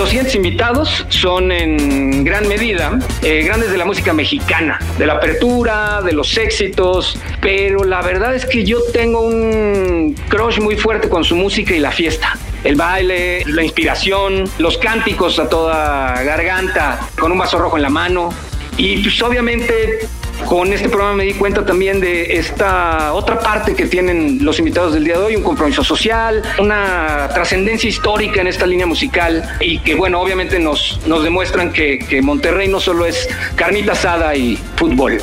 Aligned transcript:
Los 0.00 0.08
siguientes 0.08 0.34
invitados 0.34 1.04
son 1.10 1.52
en 1.52 2.24
gran 2.24 2.48
medida 2.48 2.98
eh, 3.22 3.42
grandes 3.42 3.70
de 3.70 3.76
la 3.76 3.84
música 3.84 4.14
mexicana, 4.14 4.78
de 4.96 5.04
la 5.04 5.12
apertura, 5.12 6.00
de 6.00 6.14
los 6.14 6.38
éxitos, 6.38 7.18
pero 7.42 7.84
la 7.84 8.00
verdad 8.00 8.34
es 8.34 8.46
que 8.46 8.64
yo 8.64 8.78
tengo 8.94 9.20
un 9.20 10.16
crush 10.30 10.58
muy 10.58 10.76
fuerte 10.76 11.10
con 11.10 11.22
su 11.22 11.36
música 11.36 11.74
y 11.76 11.80
la 11.80 11.90
fiesta 11.90 12.38
el 12.64 12.76
baile, 12.76 13.44
la 13.44 13.62
inspiración, 13.62 14.44
los 14.56 14.78
cánticos 14.78 15.38
a 15.38 15.50
toda 15.50 16.22
garganta, 16.22 16.98
con 17.18 17.32
un 17.32 17.36
vaso 17.36 17.58
rojo 17.58 17.76
en 17.76 17.82
la 17.82 17.90
mano. 17.90 18.32
Y 18.78 19.02
pues 19.02 19.20
obviamente 19.20 20.08
con 20.46 20.72
este 20.72 20.88
programa 20.88 21.16
me 21.16 21.24
di 21.24 21.34
cuenta 21.34 21.64
también 21.64 22.00
de 22.00 22.36
esta 22.36 23.12
otra 23.12 23.38
parte 23.38 23.74
que 23.74 23.86
tienen 23.86 24.44
los 24.44 24.58
invitados 24.58 24.94
del 24.94 25.04
día 25.04 25.18
de 25.18 25.24
hoy, 25.24 25.36
un 25.36 25.42
compromiso 25.42 25.84
social, 25.84 26.42
una 26.58 27.28
trascendencia 27.32 27.88
histórica 27.88 28.40
en 28.40 28.46
esta 28.46 28.66
línea 28.66 28.86
musical 28.86 29.56
y 29.60 29.78
que 29.78 29.94
bueno, 29.94 30.20
obviamente 30.20 30.58
nos, 30.58 31.00
nos 31.06 31.22
demuestran 31.22 31.72
que, 31.72 31.98
que 31.98 32.22
Monterrey 32.22 32.68
no 32.68 32.80
solo 32.80 33.06
es 33.06 33.28
carnita 33.56 33.92
asada 33.92 34.34
y 34.34 34.58
fútbol. 34.76 35.20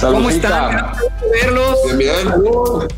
¿Cómo 0.00 0.30
están? 0.30 0.92
verlos. 1.32 1.76
Bien, 1.84 1.98
bien. 1.98 2.28
Salud. 2.28 2.92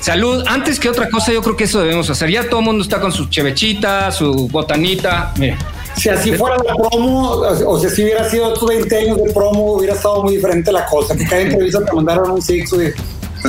Salud. 0.00 0.44
Antes 0.46 0.80
que 0.80 0.88
otra 0.88 1.08
cosa, 1.10 1.32
yo 1.32 1.42
creo 1.42 1.56
que 1.56 1.64
eso 1.64 1.80
debemos 1.80 2.08
hacer. 2.10 2.30
Ya 2.30 2.48
todo 2.48 2.60
el 2.60 2.66
mundo 2.66 2.82
está 2.82 3.00
con 3.00 3.12
su 3.12 3.26
chevechita, 3.28 4.10
su 4.10 4.48
botanita. 4.48 5.32
Mira. 5.38 5.58
Si 5.96 6.08
así 6.08 6.32
fuera 6.32 6.56
la 6.56 6.74
promo, 6.74 7.30
o 7.30 7.80
sea, 7.80 7.90
si 7.90 8.02
hubiera 8.02 8.28
sido 8.28 8.46
otros 8.46 8.68
20 8.68 8.96
años 8.96 9.22
de 9.22 9.32
promo, 9.32 9.74
hubiera 9.74 9.94
estado 9.94 10.22
muy 10.22 10.36
diferente 10.36 10.72
la 10.72 10.86
cosa. 10.86 11.16
Que 11.16 11.24
cada 11.24 11.42
entrevista 11.42 11.84
te 11.84 11.92
mandaron 11.92 12.30
un 12.30 12.42
six, 12.42 12.70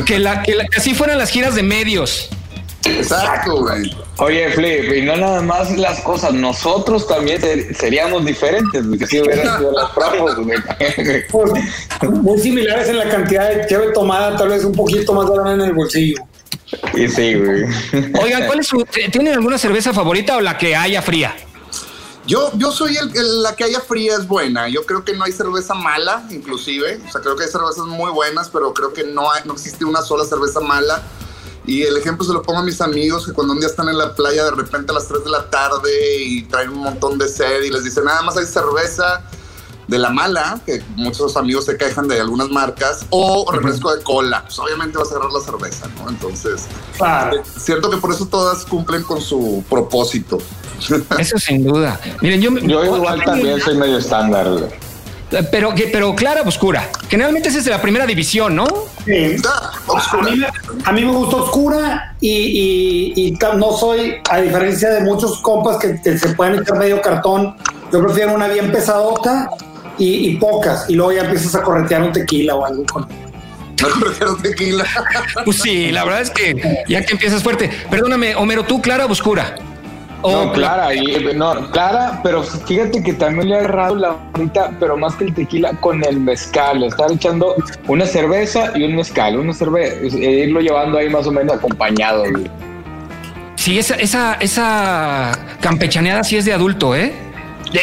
Que, 0.05 0.20
la, 0.20 0.44
que, 0.44 0.55
la, 0.55 0.68
que 0.68 0.80
así 0.80 0.94
fueran 0.94 1.18
las 1.18 1.30
giras 1.30 1.55
de 1.55 1.63
medios. 1.63 2.30
Exacto, 2.85 3.62
güey. 3.62 3.91
Oye, 4.18 4.49
Flip, 4.52 4.94
y 4.95 5.02
no 5.02 5.18
nada 5.18 5.41
más 5.41 5.76
las 5.77 5.99
cosas, 6.02 6.34
nosotros 6.34 7.07
también 7.07 7.41
seríamos 7.76 8.26
diferentes, 8.26 8.85
porque 8.88 9.07
si 9.07 9.20
hubieran 9.20 9.57
sido 9.57 9.71
las 9.71 9.91
promos, 9.91 10.35
pues, 11.32 11.51
Muy 12.12 12.40
similares 12.40 12.88
en 12.88 12.98
la 12.98 13.10
cantidad 13.10 13.49
de 13.49 13.66
cheve 13.68 13.88
tomada, 13.93 14.38
tal 14.38 14.49
vez 14.49 14.63
un 14.63 14.73
poquito 14.73 15.13
más 15.13 15.29
grande 15.29 15.54
en 15.63 15.70
el 15.70 15.73
bolsillo. 15.73 16.23
Y 16.93 17.07
sí, 17.10 17.34
güey. 17.34 17.63
Oigan, 18.21 18.46
¿cuál 18.46 18.60
es 18.60 18.68
su, 18.68 18.85
¿tienen 19.12 19.34
alguna 19.34 19.57
cerveza 19.57 19.93
favorita 19.93 20.38
o 20.38 20.41
la 20.41 20.57
que 20.57 20.76
haya 20.76 21.01
fría? 21.01 21.35
Yo, 22.27 22.51
yo 22.55 22.71
soy 22.71 22.98
el, 22.98 23.43
la 23.43 23.55
que 23.55 23.63
haya 23.63 23.79
fría 23.79 24.15
es 24.15 24.27
buena. 24.27 24.68
Yo 24.68 24.85
creo 24.85 25.05
que 25.05 25.13
no 25.13 25.26
hay 25.26 25.31
cerveza 25.31 25.76
mala, 25.76 26.26
inclusive. 26.32 26.99
O 27.07 27.12
sea, 27.12 27.21
creo 27.21 27.35
que 27.35 27.43
hay 27.43 27.49
cervezas 27.49 27.85
muy 27.85 28.12
buenas, 28.12 28.49
pero 28.49 28.73
creo 28.73 28.93
que 28.93 29.04
no, 29.04 29.27
no 29.45 29.54
existe 29.54 29.85
una 29.85 30.01
sola 30.01 30.26
cerveza 30.26 30.59
mala. 30.59 31.04
Y 31.67 31.84
el 31.84 31.98
ejemplo 31.98 32.26
se 32.26 32.34
lo 32.34 32.41
pongo 32.41 32.59
a 32.59 32.63
mis 32.63 32.82
amigos 32.82 33.26
que 33.26 33.34
cuando 33.34 33.54
un 33.54 33.59
día 33.59 33.67
están 33.67 33.90
en 33.90 33.98
la 33.98 34.13
playa 34.13 34.45
de 34.45 34.51
repente 34.51 34.91
a 34.91 34.95
las 34.95 35.07
3 35.07 35.23
de 35.23 35.29
la 35.32 35.49
tarde 35.49 36.23
y 36.23 36.43
traen 36.43 36.70
un 36.70 36.79
montón 36.79 37.17
de 37.17 37.27
sed 37.27 37.63
y 37.63 37.71
les 37.71 37.84
dicen 37.84 38.05
nada 38.05 38.21
más 38.21 38.37
hay 38.37 38.45
cerveza 38.45 39.23
de 39.88 40.00
la 40.00 40.10
mala, 40.10 40.60
que 40.66 40.82
muchos 40.96 41.38
amigos 41.38 41.66
se 41.66 41.78
quejan 41.78 42.08
de 42.08 42.20
algunas 42.20 42.50
marcas, 42.50 43.05
o 43.10 43.50
refresco 43.52 43.96
de 43.96 44.04
cola. 44.04 44.44
Pues 44.44 44.58
obviamente 44.60 44.98
va 44.98 45.04
a 45.04 45.08
cerrar 45.08 45.32
la 45.32 45.40
cerveza, 45.40 45.88
¿no? 45.98 46.10
Entonces, 46.10 46.66
claro. 46.98 47.41
cierto 47.58 47.90
que 47.90 47.98
por 47.98 48.13
eso 48.13 48.26
todas 48.28 48.66
cumplen 48.66 49.04
con 49.04 49.22
su 49.22 49.63
propósito. 49.70 50.40
Eso 51.18 51.38
sin 51.38 51.63
duda. 51.63 52.00
Miren, 52.22 52.41
yo, 52.41 52.52
yo 52.60 52.84
igual 52.84 53.24
también 53.24 53.60
soy 53.62 53.78
medio 53.78 53.98
estándar. 53.98 54.48
Pero, 55.52 55.74
pero 55.91 56.16
clara 56.16 56.41
oscura. 56.44 56.88
Generalmente 57.10 57.50
esa 57.50 57.58
es 57.58 57.66
de 57.66 57.72
la 57.72 57.82
primera 57.82 58.06
división, 58.06 58.56
¿no? 58.56 58.68
Sí. 59.06 59.36
A, 60.86 60.91
mí, 60.91 61.04
me 61.04 61.12
gusta 61.12 61.38
oscura 61.38 62.16
y, 62.22 63.13
y, 63.16 63.38
no 63.58 63.74
soy, 63.74 64.16
a 64.30 64.40
diferencia 64.40 64.90
de 64.90 65.02
muchos 65.02 65.40
compas 65.41 65.78
que, 65.78 66.00
que 66.02 66.18
se 66.18 66.30
pueden 66.30 66.62
echar 66.62 66.78
medio 66.78 67.02
cartón, 67.02 67.56
yo 67.91 68.03
prefiero 68.03 68.34
una 68.34 68.47
bien 68.47 68.72
pesadota 68.72 69.50
y, 69.97 70.35
pocas, 70.38 70.89
y 70.89 70.95
luego 70.95 71.13
ya 71.13 71.22
empiezas 71.22 71.56
a 71.56 71.63
corretear 71.63 72.03
un 72.03 72.11
tequila 72.11 72.56
o 72.56 72.66
algo 72.66 72.83
con. 72.85 73.07
Tequila. 74.41 74.85
Pues 75.44 75.61
sí, 75.61 75.91
la 75.91 76.03
verdad 76.06 76.22
es 76.22 76.31
que 76.31 76.83
ya 76.88 77.03
que 77.06 77.13
empiezas 77.13 77.44
fuerte. 77.44 77.69
Perdóname, 77.89 78.35
Homero, 78.35 78.63
¿tú 78.63 78.81
clara 78.81 79.06
o 79.06 79.11
oscura? 79.11 79.56
no, 80.23 80.51
clara, 80.53 80.94
y, 80.95 81.33
no, 81.35 81.69
clara, 81.72 82.19
pero 82.23 82.41
fíjate 82.44 83.03
que 83.03 83.13
también 83.13 83.50
le 83.50 83.56
ha 83.56 83.59
agarrado 83.59 83.95
la 83.95 84.16
ahorita, 84.33 84.72
pero 84.79 84.97
más 84.97 85.16
que 85.16 85.25
el 85.25 85.33
tequila, 85.33 85.73
con 85.81 86.03
el 86.03 86.19
mezcal. 86.19 86.79
Le 86.79 86.88
están 86.88 87.12
echando 87.12 87.56
una 87.88 88.06
cerveza 88.06 88.72
y 88.75 88.83
un 88.83 88.95
mezcal, 88.95 89.38
una 89.38 89.53
cerveza, 89.53 89.95
e 90.01 90.45
irlo 90.45 90.62
llevando 90.62 90.97
ahí 90.97 91.09
más 91.09 91.27
o 91.27 91.31
menos 91.31 91.56
acompañado. 91.56 92.23
Sí, 93.56 93.77
esa, 93.77 93.95
esa, 93.95 94.35
esa 94.35 95.31
campechaneada 95.59 96.23
sí 96.23 96.38
es 96.38 96.45
de 96.45 96.53
adulto, 96.53 96.95
¿eh? 96.95 97.13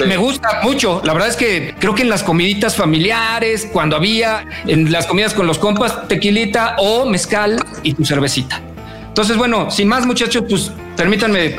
Me 0.06 0.16
gusta 0.16 0.60
mucho. 0.62 1.00
La 1.04 1.12
verdad 1.12 1.28
es 1.28 1.36
que 1.36 1.74
creo 1.78 1.94
que 1.94 2.02
en 2.02 2.10
las 2.10 2.22
comiditas 2.22 2.76
familiares, 2.76 3.68
cuando 3.72 3.96
había, 3.96 4.44
en 4.66 4.90
las 4.90 5.06
comidas 5.06 5.34
con 5.34 5.46
los 5.46 5.58
compas, 5.58 6.08
tequilita 6.08 6.76
o 6.78 7.04
mezcal 7.06 7.58
y 7.82 7.94
tu 7.94 8.04
cervecita. 8.04 8.60
Entonces, 9.08 9.36
bueno, 9.36 9.70
sin 9.70 9.88
más 9.88 10.06
muchachos, 10.06 10.44
pues 10.48 10.70
permítanme 10.96 11.56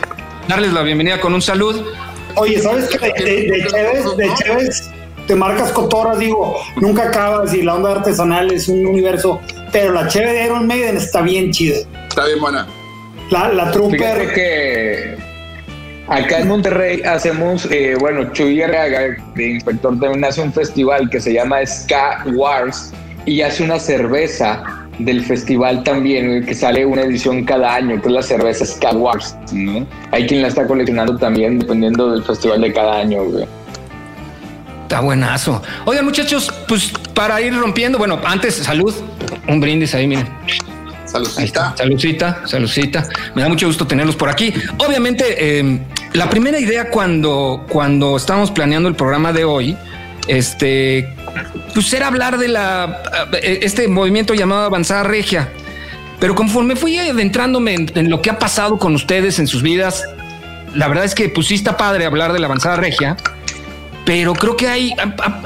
darles 0.48 0.74
la 0.74 0.82
bienvenida 0.82 1.20
con 1.22 1.34
un 1.34 1.42
salud. 1.42 1.86
Oye, 2.36 2.60
¿sabes 2.62 2.90
que 2.90 2.98
de, 2.98 3.12
de, 3.24 3.48
de 4.18 4.72
te 5.28 5.36
marcas 5.36 5.72
cotorras? 5.72 6.20
Digo, 6.20 6.60
nunca 6.78 7.04
acabas 7.04 7.54
y 7.54 7.62
la 7.62 7.76
onda 7.76 7.92
artesanal 7.92 8.52
es 8.52 8.68
un 8.68 8.86
universo, 8.86 9.40
pero 9.72 9.94
la 9.94 10.08
Cheve 10.08 10.34
de 10.34 10.46
Iron 10.46 10.68
Maiden 10.68 10.98
está 10.98 11.22
bien 11.22 11.52
chida. 11.52 11.78
Está 12.10 12.26
bien 12.26 12.40
buena. 12.40 12.68
La, 13.30 13.50
la 13.50 13.72
Trooper. 13.72 14.34
que 14.34 15.22
Acá 16.08 16.40
en 16.40 16.50
Monterrey 16.50 17.02
hacemos, 17.03 17.66
eh, 17.72 17.96
bueno, 17.97 18.31
Chuy 18.34 18.62
Arriaga, 18.62 19.16
de 19.36 19.50
inspector, 19.52 19.97
también 20.00 20.25
hace 20.25 20.41
un 20.41 20.52
festival 20.52 21.09
que 21.09 21.22
se 21.22 21.34
llama 21.34 21.66
Ska 21.66 22.25
Wars 22.34 22.91
y 23.25 23.41
hace 23.41 23.64
una 23.64 23.80
cerveza 23.80 24.64
del 25.00 25.24
festival 25.24 25.81
también, 25.84 26.46
que 26.46 26.53
sale 26.53 26.86
una 26.86 27.03
edición 27.03 27.46
cada 27.46 27.75
año, 27.75 28.02
que 28.02 28.08
es 28.08 28.14
la 28.14 28.22
cerveza 28.22 28.66
Ska 28.66 28.91
Wars. 28.91 29.36
Hay 30.12 30.28
quien 30.28 30.41
la 30.41 30.50
está 30.50 30.68
coleccionando 30.68 31.18
también, 31.18 31.59
dependiendo 31.59 32.12
del 32.12 32.24
festival 32.24 32.62
de 32.62 32.74
cada 32.74 33.00
año. 33.00 33.22
Está 34.84 35.00
buenazo. 35.00 35.62
Oigan, 35.85 36.03
muchachos, 36.03 36.53
pues 36.68 36.91
para 37.14 37.40
ir 37.41 37.56
rompiendo, 37.56 37.97
bueno, 37.97 38.20
antes, 38.25 38.56
salud, 38.56 38.94
un 39.47 39.59
brindis 39.62 39.96
ahí, 39.96 40.06
miren. 40.06 40.28
Saludcita. 41.13 41.75
Saludcita, 41.78 42.41
saludcita. 42.47 43.07
Me 43.35 43.44
da 43.44 43.50
mucho 43.50 43.68
gusto 43.68 43.85
tenerlos 43.85 44.16
por 44.16 44.29
aquí. 44.29 44.51
Obviamente, 44.79 45.59
em, 45.59 45.79
la 46.13 46.28
primera 46.28 46.59
idea 46.59 46.90
cuando, 46.90 47.68
cuando 47.69 48.18
estábamos 48.18 48.50
planeando 48.50 48.90
el 48.90 48.96
programa 48.96 49.31
de 49.31 49.46
hoy, 49.46 49.78
este, 50.28 51.13
pues 51.75 51.94
era 51.94 52.07
hablar 52.07 52.40
de 52.40 52.47
la, 52.47 53.03
eh, 53.34 53.59
este 53.62 53.88
movimiento 53.88 54.34
llamado 54.34 54.63
Avanzada 54.63 55.03
Regia. 55.03 55.50
Pero 56.19 56.34
conforme 56.34 56.75
fui 56.75 56.97
adentrándome 56.97 57.75
en, 57.75 58.09
lo 58.09 58.19
que 58.19 58.31
ha 58.31 58.40
pasado 58.40 58.79
con 58.79 58.96
ustedes 58.96 59.38
en 59.38 59.46
sus 59.46 59.62
vidas, 59.62 60.03
la 60.73 60.88
verdad 60.88 61.06
es 61.06 61.13
que 61.13 61.31
sí 61.44 61.53
está 61.53 61.78
padre 61.78 62.06
hablar 62.06 62.34
de 62.34 62.40
la 62.40 62.47
Avanzada 62.47 62.78
Regia, 62.78 63.18
pero 64.03 64.34
creo 64.34 64.57
que 64.57 64.68
hay 64.68 64.96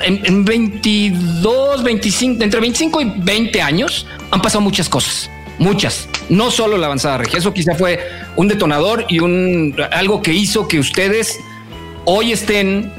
en 0.03 0.45
22, 0.45 1.83
25, 1.83 2.41
entre 2.41 2.61
25 2.61 3.01
y 3.01 3.13
20 3.17 3.61
años 3.61 4.07
han 4.31 4.41
pasado 4.41 4.61
muchas 4.61 4.87
cosas 4.87 5.29
muchas, 5.59 6.07
no 6.29 6.51
solo 6.51 6.77
la 6.77 6.87
avanzada 6.87 7.17
regia. 7.17 7.39
Eso 7.39 7.53
quizá 7.53 7.75
fue 7.75 7.99
un 8.35 8.47
detonador 8.47 9.05
y 9.09 9.19
un 9.19 9.75
algo 9.91 10.21
que 10.21 10.33
hizo 10.33 10.67
que 10.67 10.79
ustedes 10.79 11.39
hoy 12.05 12.31
estén 12.31 12.91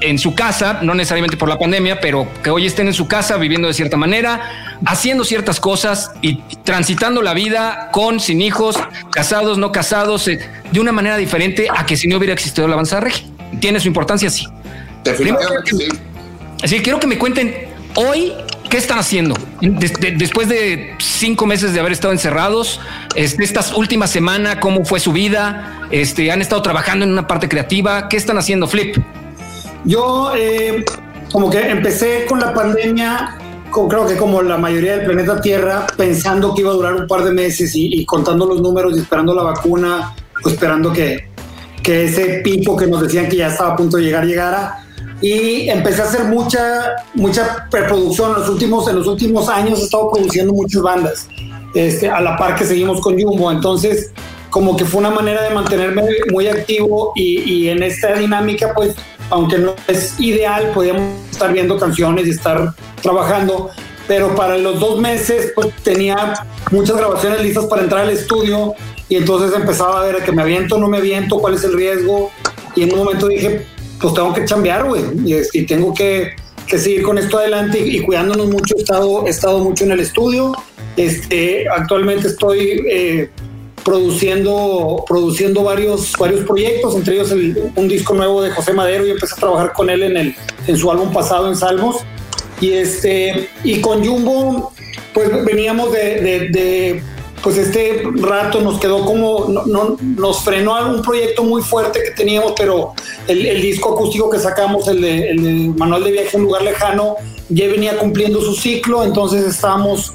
en 0.00 0.18
su 0.18 0.34
casa, 0.34 0.80
no 0.82 0.94
necesariamente 0.94 1.36
por 1.36 1.48
la 1.48 1.58
pandemia, 1.58 2.00
pero 2.00 2.26
que 2.42 2.50
hoy 2.50 2.66
estén 2.66 2.86
en 2.86 2.94
su 2.94 3.06
casa 3.06 3.36
viviendo 3.36 3.68
de 3.68 3.74
cierta 3.74 3.96
manera, 3.96 4.78
haciendo 4.86 5.24
ciertas 5.24 5.60
cosas 5.60 6.12
y 6.22 6.36
transitando 6.64 7.22
la 7.22 7.34
vida 7.34 7.90
con, 7.92 8.18
sin 8.18 8.40
hijos, 8.40 8.78
casados, 9.10 9.58
no 9.58 9.72
casados, 9.72 10.26
eh, 10.28 10.40
de 10.72 10.80
una 10.80 10.92
manera 10.92 11.16
diferente 11.16 11.68
a 11.74 11.84
que 11.84 11.96
si 11.96 12.08
no 12.08 12.16
hubiera 12.16 12.32
existido 12.32 12.66
la 12.66 12.74
avanzada 12.74 13.02
regia. 13.02 13.26
Tiene 13.60 13.78
su 13.80 13.88
importancia, 13.88 14.30
sí. 14.30 14.46
Definitivamente 15.04 15.70
sí. 15.76 15.88
Así 16.62 16.80
quiero 16.80 17.00
que 17.00 17.06
me 17.06 17.18
cuenten 17.18 17.68
hoy 17.94 18.32
¿Qué 18.70 18.76
están 18.76 19.00
haciendo? 19.00 19.34
después 19.60 20.48
de 20.48 20.94
cinco 21.00 21.44
meses 21.44 21.74
de 21.74 21.80
haber 21.80 21.90
estado 21.90 22.12
encerrados, 22.12 22.80
este, 23.16 23.42
estas 23.42 23.74
últimas 23.74 24.10
semanas, 24.10 24.58
¿cómo 24.60 24.84
fue 24.84 25.00
su 25.00 25.12
vida? 25.12 25.88
Este, 25.90 26.30
¿Han 26.30 26.40
estado 26.40 26.62
trabajando 26.62 27.04
en 27.04 27.10
una 27.10 27.26
parte 27.26 27.48
creativa? 27.48 28.08
¿Qué 28.08 28.16
están 28.16 28.38
haciendo, 28.38 28.68
Flip? 28.68 28.96
Yo, 29.84 30.30
eh, 30.36 30.84
como 31.32 31.50
que 31.50 31.58
empecé 31.68 32.26
con 32.26 32.38
la 32.38 32.54
pandemia, 32.54 33.36
creo 33.72 34.06
que 34.06 34.16
como 34.16 34.40
la 34.40 34.56
mayoría 34.56 34.98
del 34.98 35.04
planeta 35.04 35.40
Tierra, 35.40 35.88
pensando 35.96 36.54
que 36.54 36.60
iba 36.60 36.70
a 36.70 36.74
durar 36.74 36.94
un 36.94 37.08
par 37.08 37.24
de 37.24 37.32
meses 37.32 37.72
y, 37.74 38.04
contando 38.06 38.46
los 38.46 38.60
números 38.60 38.96
y 38.96 39.00
esperando 39.00 39.34
la 39.34 39.42
vacuna, 39.42 40.14
esperando 40.46 40.92
que, 40.92 41.28
que 41.82 42.04
ese 42.04 42.40
pico 42.44 42.76
que 42.76 42.86
nos 42.86 43.02
decían 43.02 43.28
que 43.28 43.38
ya 43.38 43.48
estaba 43.48 43.72
a 43.72 43.76
punto 43.76 43.96
de 43.96 44.04
llegar 44.04 44.24
llegara 44.24 44.84
y 45.20 45.68
empecé 45.68 46.02
a 46.02 46.04
hacer 46.04 46.24
mucha, 46.24 46.96
mucha 47.14 47.66
preproducción. 47.70 48.30
En 48.32 48.40
los 48.40 48.48
últimos, 48.48 48.88
en 48.88 48.96
los 48.96 49.06
últimos 49.06 49.48
años 49.48 49.80
he 49.80 49.84
estado 49.84 50.10
produciendo 50.10 50.52
muchas 50.52 50.82
bandas, 50.82 51.28
este, 51.74 52.08
a 52.08 52.20
la 52.20 52.36
par 52.36 52.56
que 52.56 52.64
seguimos 52.64 53.00
con 53.00 53.20
Jumbo. 53.20 53.50
Entonces, 53.50 54.12
como 54.48 54.76
que 54.76 54.84
fue 54.84 55.00
una 55.00 55.10
manera 55.10 55.42
de 55.42 55.50
mantenerme 55.50 56.02
muy 56.32 56.48
activo 56.48 57.12
y, 57.14 57.40
y 57.40 57.68
en 57.68 57.82
esta 57.82 58.14
dinámica, 58.14 58.72
pues, 58.74 58.94
aunque 59.30 59.58
no 59.58 59.74
es 59.86 60.18
ideal, 60.18 60.70
podíamos 60.74 61.02
estar 61.30 61.52
viendo 61.52 61.78
canciones 61.78 62.26
y 62.26 62.30
estar 62.30 62.74
trabajando, 63.00 63.70
pero 64.08 64.34
para 64.34 64.58
los 64.58 64.80
dos 64.80 65.00
meses, 65.00 65.52
pues 65.54 65.68
tenía 65.84 66.34
muchas 66.72 66.96
grabaciones 66.96 67.42
listas 67.42 67.66
para 67.66 67.82
entrar 67.82 68.02
al 68.02 68.10
estudio 68.10 68.74
y 69.08 69.16
entonces 69.16 69.54
empezaba 69.54 70.00
a 70.00 70.04
ver 70.04 70.24
que 70.24 70.32
me 70.32 70.42
aviento, 70.42 70.78
no 70.78 70.88
me 70.88 70.98
aviento, 70.98 71.38
cuál 71.38 71.54
es 71.54 71.64
el 71.64 71.74
riesgo 71.74 72.32
y 72.74 72.82
en 72.82 72.92
un 72.92 72.98
momento 72.98 73.28
dije, 73.28 73.66
pues 74.00 74.14
tengo 74.14 74.32
que 74.32 74.44
chambear, 74.44 74.86
güey, 74.86 75.02
y, 75.52 75.66
tengo 75.66 75.92
que, 75.94 76.34
seguir 76.66 77.02
con 77.02 77.18
esto 77.18 77.38
adelante 77.38 77.78
y, 77.78 78.00
cuidándonos 78.00 78.48
mucho, 78.48 78.74
he 78.76 78.80
estado, 78.80 79.26
he 79.26 79.30
estado 79.30 79.58
mucho 79.58 79.84
en 79.84 79.92
el 79.92 80.00
estudio, 80.00 80.52
este, 80.96 81.68
actualmente 81.68 82.28
estoy... 82.28 82.82
Eh, 82.88 83.30
produciendo, 83.82 85.06
produciendo 85.08 85.62
varios, 85.62 86.12
varios 86.18 86.44
proyectos, 86.44 86.94
entre 86.94 87.14
ellos 87.14 87.32
el, 87.32 87.72
un 87.74 87.88
disco 87.88 88.12
nuevo 88.12 88.42
de 88.42 88.50
José 88.50 88.74
Madero. 88.74 89.06
Y 89.06 89.10
empecé 89.10 89.34
a 89.34 89.38
trabajar 89.38 89.72
con 89.72 89.88
él 89.88 90.02
en, 90.02 90.16
el, 90.18 90.34
en 90.66 90.76
su 90.76 90.90
álbum 90.90 91.10
pasado 91.10 91.48
en 91.48 91.56
Salmos. 91.56 91.96
Y, 92.60 92.72
este, 92.72 93.48
y 93.64 93.80
con 93.80 94.04
Jumbo, 94.04 94.74
pues 95.14 95.30
veníamos 95.46 95.92
de 95.92 97.02
pues 97.42 97.56
este 97.56 98.02
rato 98.16 98.60
nos 98.60 98.78
quedó 98.78 99.04
como, 99.04 99.46
no, 99.48 99.64
no, 99.66 99.96
nos 100.00 100.42
frenó 100.42 100.74
algún 100.76 101.02
proyecto 101.02 101.42
muy 101.42 101.62
fuerte 101.62 102.00
que 102.04 102.10
teníamos, 102.10 102.52
pero 102.56 102.92
el, 103.26 103.62
disco 103.62 103.94
acústico 103.94 104.28
que 104.28 104.38
sacamos, 104.38 104.86
el 104.88 105.00
de, 105.00 105.72
Manual 105.76 106.04
de 106.04 106.12
Viaje 106.12 106.36
a 106.36 106.38
un 106.38 106.44
lugar 106.44 106.62
lejano, 106.62 107.16
ya 107.48 107.66
venía 107.66 107.96
cumpliendo 107.98 108.40
su 108.40 108.54
ciclo, 108.54 109.04
entonces 109.04 109.44
estábamos 109.44 110.12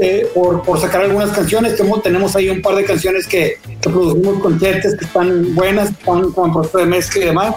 eh, 0.00 0.28
por, 0.34 0.62
por, 0.62 0.80
sacar 0.80 1.02
algunas 1.02 1.30
canciones, 1.30 1.76
tenemos, 1.76 2.02
tenemos 2.02 2.36
ahí 2.36 2.50
un 2.50 2.60
par 2.60 2.74
de 2.74 2.84
canciones 2.84 3.26
que, 3.26 3.58
que 3.80 3.88
producimos 3.88 4.42
con 4.42 4.58
que 4.58 4.70
están 4.70 5.54
buenas, 5.54 5.90
están 5.90 6.32
con 6.32 6.52
proceso 6.52 6.78
de 6.78 6.86
mezcla 6.86 7.22
y 7.22 7.26
demás. 7.26 7.54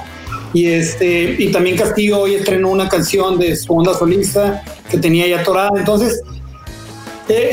Y, 0.53 0.65
este, 0.67 1.35
y 1.38 1.51
también 1.51 1.77
Castillo 1.77 2.21
hoy 2.21 2.35
estrenó 2.35 2.69
una 2.69 2.89
canción 2.89 3.38
de 3.38 3.56
su 3.56 3.71
onda 3.71 3.94
solista 3.94 4.63
que 4.89 4.97
tenía 4.97 5.27
ya 5.27 5.41
atorada. 5.41 5.69
Entonces, 5.77 6.23
eh, 7.30 7.52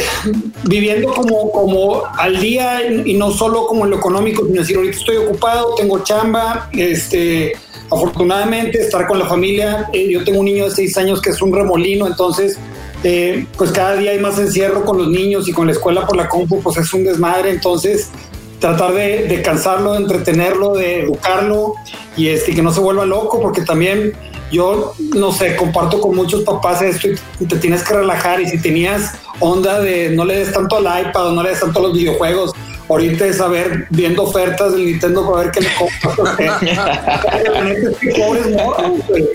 viviendo 0.64 1.12
como, 1.12 1.52
como 1.52 2.02
al 2.18 2.40
día 2.40 2.80
y 2.88 3.14
no 3.14 3.30
solo 3.30 3.66
como 3.66 3.84
en 3.84 3.90
lo 3.90 3.98
económico, 3.98 4.44
sino 4.46 4.60
decir, 4.60 4.76
ahorita 4.76 4.96
estoy 4.96 5.16
ocupado, 5.18 5.74
tengo 5.74 6.02
chamba, 6.02 6.70
este, 6.72 7.52
afortunadamente 7.90 8.80
estar 8.80 9.06
con 9.06 9.18
la 9.18 9.26
familia. 9.26 9.88
Eh, 9.92 10.10
yo 10.10 10.24
tengo 10.24 10.40
un 10.40 10.46
niño 10.46 10.64
de 10.64 10.70
seis 10.70 10.96
años 10.96 11.20
que 11.20 11.30
es 11.30 11.42
un 11.42 11.54
remolino, 11.54 12.06
entonces, 12.06 12.58
eh, 13.04 13.46
pues 13.58 13.70
cada 13.70 13.96
día 13.96 14.12
hay 14.12 14.18
más 14.18 14.38
encierro 14.38 14.84
con 14.84 14.96
los 14.96 15.08
niños 15.08 15.46
y 15.46 15.52
con 15.52 15.66
la 15.66 15.72
escuela 15.72 16.06
por 16.06 16.16
la 16.16 16.26
compu, 16.28 16.62
pues 16.62 16.78
es 16.78 16.92
un 16.94 17.04
desmadre. 17.04 17.50
Entonces, 17.50 18.08
tratar 18.58 18.94
de, 18.94 19.24
de 19.28 19.42
cansarlo, 19.42 19.92
de 19.92 19.98
entretenerlo, 19.98 20.74
de 20.74 21.02
educarlo 21.02 21.74
y 22.16 22.28
este, 22.28 22.54
que 22.54 22.62
no 22.62 22.72
se 22.72 22.80
vuelva 22.80 23.04
loco, 23.04 23.40
porque 23.42 23.60
también 23.60 24.14
yo, 24.50 24.94
no 25.14 25.32
sé, 25.32 25.56
comparto 25.56 26.00
con 26.00 26.14
muchos 26.14 26.42
papás 26.42 26.82
esto 26.82 27.08
y 27.40 27.46
te 27.46 27.56
tienes 27.56 27.82
que 27.82 27.94
relajar 27.94 28.40
y 28.40 28.48
si 28.48 28.58
tenías 28.58 29.12
onda 29.40 29.80
de 29.80 30.10
no 30.10 30.24
le 30.24 30.38
des 30.38 30.52
tanto 30.52 30.76
al 30.76 31.06
iPad 31.06 31.28
o 31.28 31.32
no 31.32 31.42
le 31.42 31.50
des 31.50 31.60
tanto 31.60 31.80
a 31.80 31.82
los 31.82 31.92
videojuegos, 31.92 32.52
ahorita 32.88 33.26
es 33.26 33.38
saber 33.38 33.86
viendo 33.90 34.22
ofertas 34.22 34.72
del 34.72 34.86
Nintendo 34.86 35.28
para 35.28 35.44
ver 35.44 35.50
qué 35.52 35.60
le 35.60 35.68
compras. 35.74 36.38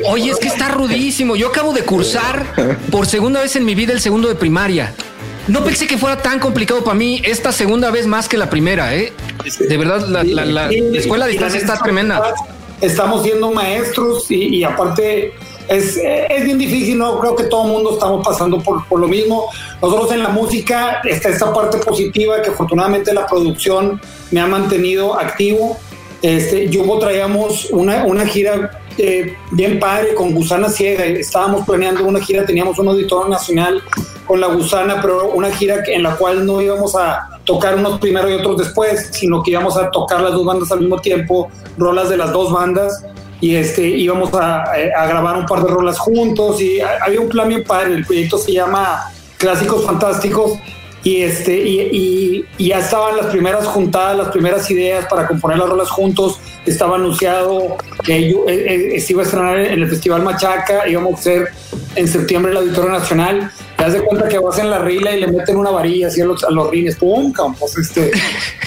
Oye, 0.08 0.31
es 0.31 0.38
que 0.38 0.48
está 0.48 0.69
rudísimo. 0.69 1.36
Yo 1.36 1.50
acabo 1.50 1.74
de 1.74 1.84
cursar 1.84 2.46
por 2.90 3.06
segunda 3.06 3.42
vez 3.42 3.56
en 3.56 3.66
mi 3.66 3.75
vida 3.75 3.94
el 3.94 4.00
segundo 4.02 4.28
de 4.30 4.36
primaria. 4.36 4.94
No 5.48 5.64
pensé 5.64 5.88
que 5.88 5.98
fuera 5.98 6.18
tan 6.18 6.40
complicado 6.40 6.84
para 6.84 6.96
mí 6.96 7.22
esta 7.25 7.52
segunda 7.52 7.90
vez 7.92 8.06
más 8.07 8.30
que 8.30 8.38
la 8.38 8.50
primera, 8.50 8.96
¿eh? 8.96 9.12
De 9.60 9.75
verdad, 9.75 10.07
la, 10.07 10.24
la, 10.24 10.46
la, 10.46 10.68
la 10.72 10.98
escuela 10.98 11.25
de 11.25 11.31
distancia 11.31 11.60
está 11.60 11.78
tremenda. 11.78 12.34
Estamos 12.81 13.24
siendo 13.24 13.51
maestros 13.51 14.30
y, 14.30 14.57
y 14.57 14.63
aparte 14.63 15.33
es, 15.68 15.98
es, 15.98 16.44
bien 16.44 16.57
difícil, 16.57 16.98
¿no? 16.98 17.19
Creo 17.19 17.36
que 17.36 17.44
todo 17.45 17.66
el 17.66 17.72
mundo 17.72 17.94
estamos 17.94 18.25
pasando 18.25 18.60
por, 18.60 18.86
por, 18.88 19.00
lo 19.00 19.07
mismo. 19.07 19.50
Nosotros 19.81 20.12
en 20.12 20.24
la 20.24 20.30
música 20.30 21.01
está 21.04 21.30
esta 21.30 21.54
parte 21.54 21.78
positiva 21.78 22.42
que 22.42 22.50
afortunadamente 22.50 23.13
la 23.13 23.25
producción 23.25 24.01
me 24.31 24.42
ha 24.42 24.48
mantenido 24.48 25.18
activo. 25.18 25.78
Este, 26.22 26.69
Jumbo 26.72 27.00
traíamos 27.00 27.69
una, 27.72 28.06
una 28.06 28.25
gira 28.25 28.81
eh, 28.98 29.36
bien 29.51 29.80
padre 29.80 30.13
con 30.13 30.33
Gusana 30.33 30.69
Ciega. 30.69 31.06
Estábamos 31.06 31.66
planeando 31.66 32.04
una 32.06 32.19
gira, 32.19 32.45
teníamos 32.45 32.78
un 32.78 32.89
auditorio 32.89 33.30
nacional 33.30 33.81
con 34.25 34.39
la 34.39 34.47
Gusana, 34.47 35.01
pero 35.01 35.31
una 35.31 35.51
gira 35.51 35.83
en 35.88 36.03
la 36.03 36.15
cual 36.15 36.45
no 36.45 36.62
íbamos 36.62 36.95
a 36.95 37.39
tocar 37.44 37.75
unos 37.75 38.00
primero 38.00 38.29
y 38.29 38.33
otros 38.33 38.57
después, 38.57 39.09
sino 39.12 39.41
que 39.44 39.51
íbamos 39.51 39.77
a 39.77 39.89
tocar 39.91 40.21
las 40.21 40.33
dos 40.33 40.45
bandas 40.45 40.71
al 40.71 40.79
mismo 40.79 41.00
tiempo, 41.00 41.50
rolas 41.77 42.09
de 42.09 42.18
las 42.18 42.31
dos 42.31 42.51
bandas 42.51 43.03
y 43.39 43.56
este, 43.56 43.88
íbamos 43.88 44.33
a, 44.33 44.63
a, 44.63 45.07
grabar 45.07 45.38
un 45.38 45.45
par 45.47 45.63
de 45.63 45.69
rolas 45.69 45.97
juntos 45.97 46.62
y 46.62 46.79
había 46.79 47.19
un 47.19 47.29
plan 47.29 47.50
bien 47.50 47.63
padre, 47.63 47.95
el 47.95 48.06
proyecto 48.06 48.38
se 48.38 48.53
llama 48.53 49.12
Clásicos 49.38 49.83
Fantásticos 49.83 50.59
y, 51.03 51.23
este, 51.23 51.57
y, 51.57 52.45
y, 52.59 52.68
ya 52.68 52.77
estaban 52.77 53.18
las 53.18 53.25
primeras 53.27 53.65
juntadas, 53.65 54.15
las 54.18 54.27
primeras 54.29 54.69
ideas 54.69 55.07
para 55.07 55.27
componer 55.27 55.57
las 55.57 55.68
rolas 55.68 55.89
juntos, 55.89 56.39
estaba 56.63 56.95
anunciado 56.97 57.75
que 58.03 58.29
eh, 58.29 58.95
eh, 58.95 59.01
se 59.01 59.13
iba 59.13 59.23
a 59.23 59.25
estrenar 59.25 59.57
en 59.57 59.81
el 59.81 59.89
Festival 59.89 60.21
Machaca, 60.21 60.88
íbamos 60.88 61.15
a 61.15 61.19
hacer 61.19 61.50
en 61.96 62.08
septiembre 62.08 62.52
el 62.52 62.58
Auditorio 62.58 62.92
Nacional, 62.92 63.52
te 63.78 63.84
das 63.84 63.94
de 63.94 64.02
cuenta 64.02 64.28
que 64.28 64.40
vas 64.40 64.58
en 64.60 64.70
la 64.70 64.80
rila 64.80 65.16
y 65.16 65.20
le 65.20 65.28
meten 65.28 65.58
una 65.58 65.72
varilla 65.72 66.08
así 66.08 66.22
a 66.22 66.26
los, 66.26 66.44
a 66.44 66.52
los 66.52 66.70
rines, 66.70 66.96
pum, 66.96 67.34
pues 67.60 67.78
este, 67.78 68.12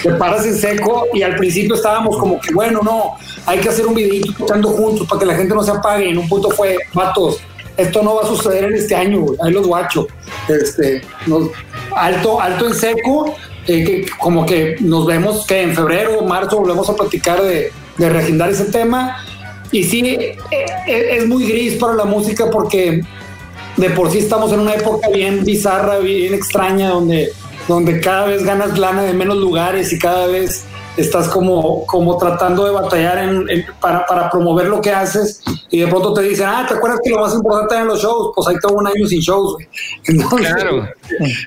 te 0.03 0.11
paras 0.13 0.45
en 0.45 0.55
seco 0.55 1.07
y 1.13 1.23
al 1.23 1.35
principio 1.35 1.75
estábamos 1.75 2.17
como 2.17 2.39
que 2.39 2.53
bueno, 2.53 2.81
no, 2.83 3.15
hay 3.45 3.59
que 3.59 3.69
hacer 3.69 3.87
un 3.87 3.95
videito 3.95 4.33
tocando 4.37 4.69
juntos 4.69 5.07
para 5.07 5.19
que 5.19 5.25
la 5.25 5.35
gente 5.35 5.55
no 5.55 5.63
se 5.63 5.71
apague. 5.71 6.09
En 6.09 6.17
un 6.17 6.27
punto 6.27 6.49
fue, 6.51 6.77
vatos, 6.93 7.39
esto 7.77 8.03
no 8.03 8.15
va 8.15 8.23
a 8.23 8.27
suceder 8.27 8.65
en 8.65 8.75
este 8.75 8.95
año, 8.95 9.25
ahí 9.43 9.51
los 9.51 9.67
guacho. 9.67 10.07
Este, 10.47 11.01
nos, 11.25 11.49
alto, 11.95 12.39
alto 12.39 12.67
en 12.67 12.73
seco, 12.73 13.35
eh, 13.67 13.83
que 13.83 14.05
como 14.19 14.45
que 14.45 14.75
nos 14.79 15.05
vemos 15.05 15.45
que 15.45 15.61
en 15.61 15.75
febrero 15.75 16.19
o 16.19 16.27
marzo 16.27 16.59
volvemos 16.59 16.89
a 16.89 16.95
platicar 16.95 17.41
de, 17.41 17.71
de 17.97 18.09
reagendar 18.09 18.49
ese 18.49 18.65
tema. 18.65 19.24
Y 19.75 19.83
sí, 19.83 19.99
eh, 20.07 20.37
es 20.87 21.27
muy 21.27 21.45
gris 21.45 21.73
para 21.73 21.95
la 21.95 22.05
música 22.05 22.49
porque 22.49 23.01
de 23.75 23.89
por 23.89 24.09
sí 24.09 24.19
estamos 24.19 24.53
en 24.53 24.61
una 24.61 24.73
época 24.73 25.09
bien 25.09 25.43
bizarra, 25.43 25.97
bien 25.97 26.33
extraña, 26.33 26.91
donde, 26.91 27.33
donde 27.67 27.99
cada 27.99 28.27
vez 28.27 28.45
ganas 28.45 28.79
lana 28.79 29.01
de 29.01 29.11
menos 29.11 29.35
lugares 29.35 29.91
y 29.91 29.99
cada 29.99 30.27
vez 30.27 30.63
estás 30.97 31.27
como, 31.29 31.85
como 31.85 32.17
tratando 32.17 32.65
de 32.65 32.71
batallar 32.71 33.17
en, 33.19 33.49
en, 33.49 33.65
para, 33.79 34.05
para, 34.05 34.29
promover 34.29 34.67
lo 34.67 34.81
que 34.81 34.91
haces 34.91 35.41
y 35.69 35.79
de 35.79 35.87
pronto 35.87 36.13
te 36.13 36.21
dicen, 36.21 36.47
ah, 36.47 36.65
¿te 36.67 36.75
acuerdas 36.75 36.99
que 37.03 37.09
lo 37.09 37.19
más 37.19 37.33
importante 37.33 37.75
en 37.75 37.87
los 37.87 38.01
shows? 38.01 38.31
Pues 38.35 38.47
ahí 38.47 38.55
tengo 38.61 38.75
un 38.75 38.87
año 38.87 39.05
sin 39.05 39.19
shows, 39.19 39.53
güey. 39.53 39.67
Entonces, 40.05 40.53
claro. 40.53 40.87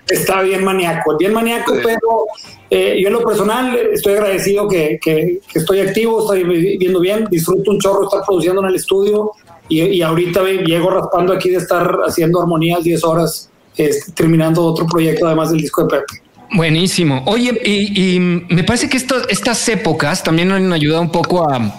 está 0.09 0.43
bien 0.43 0.65
maníaco, 0.65 1.17
bien 1.17 1.33
maníaco, 1.33 1.75
sí. 1.75 1.81
pero 1.83 2.27
eh, 2.71 2.99
yo 3.01 3.09
en 3.09 3.15
lo 3.15 3.25
personal 3.25 3.77
estoy 3.93 4.15
agradecido 4.15 4.69
que, 4.69 4.99
que, 5.03 5.41
que, 5.51 5.59
estoy 5.59 5.81
activo, 5.81 6.21
estoy 6.21 6.45
viviendo 6.45 7.01
bien, 7.01 7.27
disfruto 7.31 7.71
un 7.71 7.79
chorro 7.79 8.05
estar 8.05 8.23
produciendo 8.27 8.61
en 8.61 8.69
el 8.69 8.75
estudio 8.75 9.33
y, 9.69 9.83
y 9.83 10.03
ahorita 10.03 10.43
llego 10.45 10.91
raspando 10.91 11.33
aquí 11.33 11.51
de 11.51 11.59
estar 11.59 11.99
haciendo 12.07 12.41
armonías 12.41 12.83
10 12.83 13.05
horas, 13.05 13.51
este, 13.77 14.13
terminando 14.13 14.65
otro 14.65 14.87
proyecto 14.87 15.27
además 15.27 15.51
del 15.51 15.61
disco 15.61 15.85
de 15.85 15.99
Pepe. 15.99 16.28
Buenísimo. 16.53 17.23
Oye, 17.27 17.61
y, 17.65 18.17
y 18.17 18.21
me 18.21 18.65
parece 18.65 18.89
que 18.89 18.97
esto, 18.97 19.29
estas 19.29 19.69
épocas 19.69 20.23
también 20.23 20.51
han 20.51 20.73
ayudado 20.73 21.03
un 21.03 21.13
poco 21.13 21.49
a, 21.49 21.79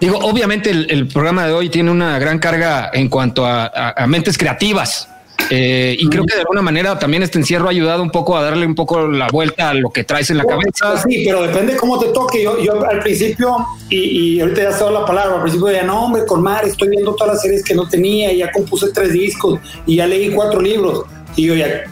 digo, 0.00 0.18
obviamente 0.18 0.70
el, 0.70 1.08
programa 1.08 1.46
de 1.46 1.52
hoy 1.52 1.68
tiene 1.68 1.90
una 1.90 2.18
gran 2.18 2.38
carga 2.38 2.90
en 2.92 3.08
cuanto 3.08 3.44
a, 3.46 3.94
mentes 4.06 4.38
creativas. 4.38 5.08
Eh, 5.50 5.96
y 5.98 6.08
creo 6.08 6.26
que 6.26 6.34
de 6.34 6.40
alguna 6.40 6.60
manera 6.60 6.98
también 6.98 7.22
este 7.22 7.38
encierro 7.38 7.68
ha 7.68 7.70
ayudado 7.70 8.02
un 8.02 8.10
poco 8.10 8.36
a 8.36 8.42
darle 8.42 8.66
un 8.66 8.74
poco 8.74 9.06
la 9.06 9.28
vuelta 9.28 9.70
a 9.70 9.74
lo 9.74 9.88
que 9.90 10.04
traes 10.04 10.28
en 10.30 10.38
la 10.38 10.44
cabeza. 10.44 11.02
Sí, 11.02 11.22
pero 11.24 11.42
depende 11.42 11.76
cómo 11.76 11.98
te 11.98 12.08
toque. 12.08 12.42
Yo, 12.42 12.62
yo 12.62 12.84
al 12.84 12.98
principio, 13.00 13.56
y, 13.88 14.36
y 14.36 14.40
ahorita 14.40 14.62
ya 14.64 14.72
se 14.72 14.90
la 14.90 15.06
palabra, 15.06 15.36
al 15.36 15.42
principio 15.42 15.70
ya 15.70 15.84
no, 15.84 16.04
hombre, 16.04 16.26
con 16.26 16.42
Mar, 16.42 16.66
estoy 16.66 16.88
viendo 16.88 17.14
todas 17.14 17.34
las 17.34 17.42
series 17.42 17.62
que 17.62 17.74
no 17.74 17.88
tenía, 17.88 18.32
y 18.32 18.38
ya 18.38 18.50
compuse 18.50 18.88
tres 18.92 19.12
discos 19.12 19.60
y 19.86 19.96
ya 19.96 20.06
leí 20.06 20.30
cuatro 20.30 20.60
libros. 20.60 21.04
Y 21.36 21.46
yo 21.46 21.54
ya, 21.54 21.84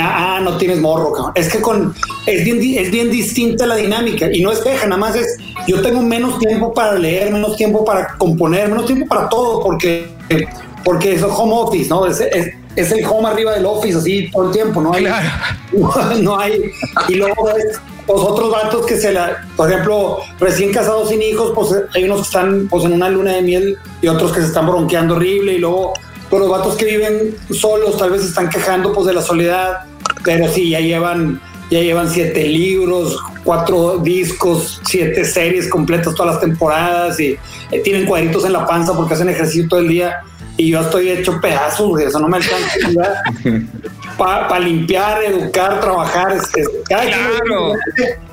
ah, 0.00 0.40
no 0.42 0.56
tienes 0.56 0.80
morro, 0.80 1.12
cabrón. 1.12 1.32
Es 1.34 1.50
que 1.50 1.60
con 1.60 1.94
es 2.26 2.44
bien, 2.44 2.60
es 2.78 2.90
bien 2.90 3.10
distinta 3.10 3.66
la 3.66 3.76
dinámica 3.76 4.28
y 4.32 4.42
no 4.42 4.52
es 4.52 4.60
queja, 4.60 4.86
nada 4.86 5.00
más 5.00 5.16
es 5.16 5.38
yo 5.66 5.80
tengo 5.82 6.02
menos 6.02 6.38
tiempo 6.38 6.72
para 6.74 6.94
leer, 6.98 7.32
menos 7.32 7.56
tiempo 7.56 7.84
para 7.84 8.16
componer, 8.18 8.68
menos 8.68 8.86
tiempo 8.86 9.06
para 9.06 9.28
todo 9.28 9.62
porque 9.62 10.08
porque 10.84 11.14
es 11.14 11.22
home 11.22 11.52
office, 11.52 11.88
¿no? 11.88 12.06
Es, 12.06 12.20
es, 12.20 12.52
es 12.76 12.92
el 12.92 13.04
home 13.04 13.28
arriba 13.28 13.52
del 13.52 13.66
office 13.66 13.98
así 13.98 14.30
todo 14.30 14.46
el 14.46 14.52
tiempo, 14.52 14.80
no 14.80 14.92
hay 14.92 15.04
claro. 15.04 15.28
no, 15.72 16.14
no 16.22 16.38
hay 16.38 16.70
y 17.08 17.14
luego 17.14 17.50
es, 17.50 17.80
los 18.08 18.20
otros 18.20 18.52
vatos 18.52 18.86
que 18.86 18.96
se 18.96 19.12
la, 19.12 19.44
por 19.56 19.70
ejemplo, 19.70 20.18
recién 20.38 20.72
casados 20.72 21.08
sin 21.08 21.22
hijos, 21.22 21.52
pues 21.54 21.74
hay 21.94 22.04
unos 22.04 22.18
que 22.18 22.24
están 22.24 22.68
pues 22.68 22.84
en 22.84 22.92
una 22.92 23.08
luna 23.08 23.32
de 23.32 23.42
miel 23.42 23.78
y 24.00 24.08
otros 24.08 24.32
que 24.32 24.40
se 24.40 24.46
están 24.46 24.66
bronqueando 24.66 25.16
horrible 25.16 25.54
y 25.54 25.58
luego 25.58 25.94
los 26.40 26.50
vatos 26.50 26.76
que 26.76 26.84
viven 26.84 27.36
solos 27.50 27.96
tal 27.98 28.10
vez 28.10 28.24
están 28.24 28.48
quejando 28.48 28.92
pues 28.92 29.06
de 29.06 29.14
la 29.14 29.22
soledad, 29.22 29.86
pero 30.24 30.48
sí, 30.48 30.70
ya 30.70 30.80
llevan 30.80 31.40
ya 31.70 31.80
llevan 31.80 32.08
siete 32.10 32.46
libros, 32.46 33.18
cuatro 33.42 33.98
discos, 33.98 34.80
siete 34.84 35.24
series 35.24 35.68
completas 35.68 36.14
todas 36.14 36.34
las 36.34 36.40
temporadas 36.40 37.18
y 37.18 37.36
eh, 37.70 37.80
tienen 37.82 38.06
cuadritos 38.06 38.44
en 38.44 38.52
la 38.52 38.66
panza 38.66 38.94
porque 38.94 39.14
hacen 39.14 39.28
ejercicio 39.28 39.68
todo 39.68 39.80
el 39.80 39.88
día 39.88 40.22
y 40.56 40.70
yo 40.70 40.80
estoy 40.80 41.10
hecho 41.10 41.38
pedazos, 41.40 41.88
güey, 41.88 42.06
eso 42.06 42.18
no 42.18 42.28
me 42.28 42.38
alcanza 42.38 43.22
para 44.18 44.58
limpiar, 44.58 45.22
educar, 45.24 45.80
trabajar. 45.80 46.38
claro. 46.86 47.72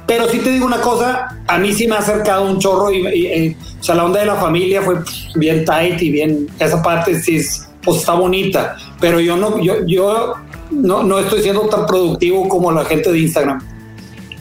pero 0.07 0.29
sí 0.29 0.39
te 0.39 0.51
digo 0.51 0.65
una 0.65 0.79
cosa, 0.79 1.38
a 1.48 1.57
mí 1.57 1.74
sí 1.74 1.88
me 1.88 1.95
ha 1.95 2.00
acercado 2.00 2.45
un 2.50 2.60
chorro 2.60 2.91
y, 2.91 3.27
eh, 3.27 3.57
o 3.79 3.83
sea, 3.83 3.95
la 3.95 4.05
onda 4.05 4.22
de 4.22 4.27
la 4.27 4.36
familia 4.36 4.81
fue 4.81 4.95
bien 5.36 5.65
tight 5.65 6.01
y 6.01 6.12
bien, 6.12 6.48
esa 6.60 6.81
parte 6.81 7.19
sí 7.19 7.41
pues 7.83 7.97
está 7.97 8.13
bonita, 8.13 8.77
pero 8.99 9.19
yo 9.19 9.37
no, 9.37 9.59
yo, 9.61 9.85
yo 9.85 10.35
no, 10.71 11.03
no 11.03 11.19
estoy 11.19 11.41
siendo 11.41 11.61
tan 11.61 11.85
productivo 11.85 12.47
como 12.47 12.71
la 12.71 12.85
gente 12.85 13.11
de 13.11 13.19
Instagram. 13.19 13.61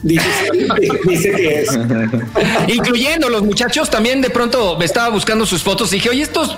Dice, 0.01 0.27
que 1.35 1.61
es. 1.61 1.79
Incluyendo 2.67 3.29
los 3.29 3.43
muchachos, 3.43 3.89
también 3.89 4.21
de 4.21 4.29
pronto 4.29 4.77
me 4.77 4.85
estaba 4.85 5.09
buscando 5.09 5.45
sus 5.45 5.63
fotos 5.63 5.91
y 5.93 5.95
dije, 5.95 6.09
oye, 6.09 6.23
estos 6.23 6.57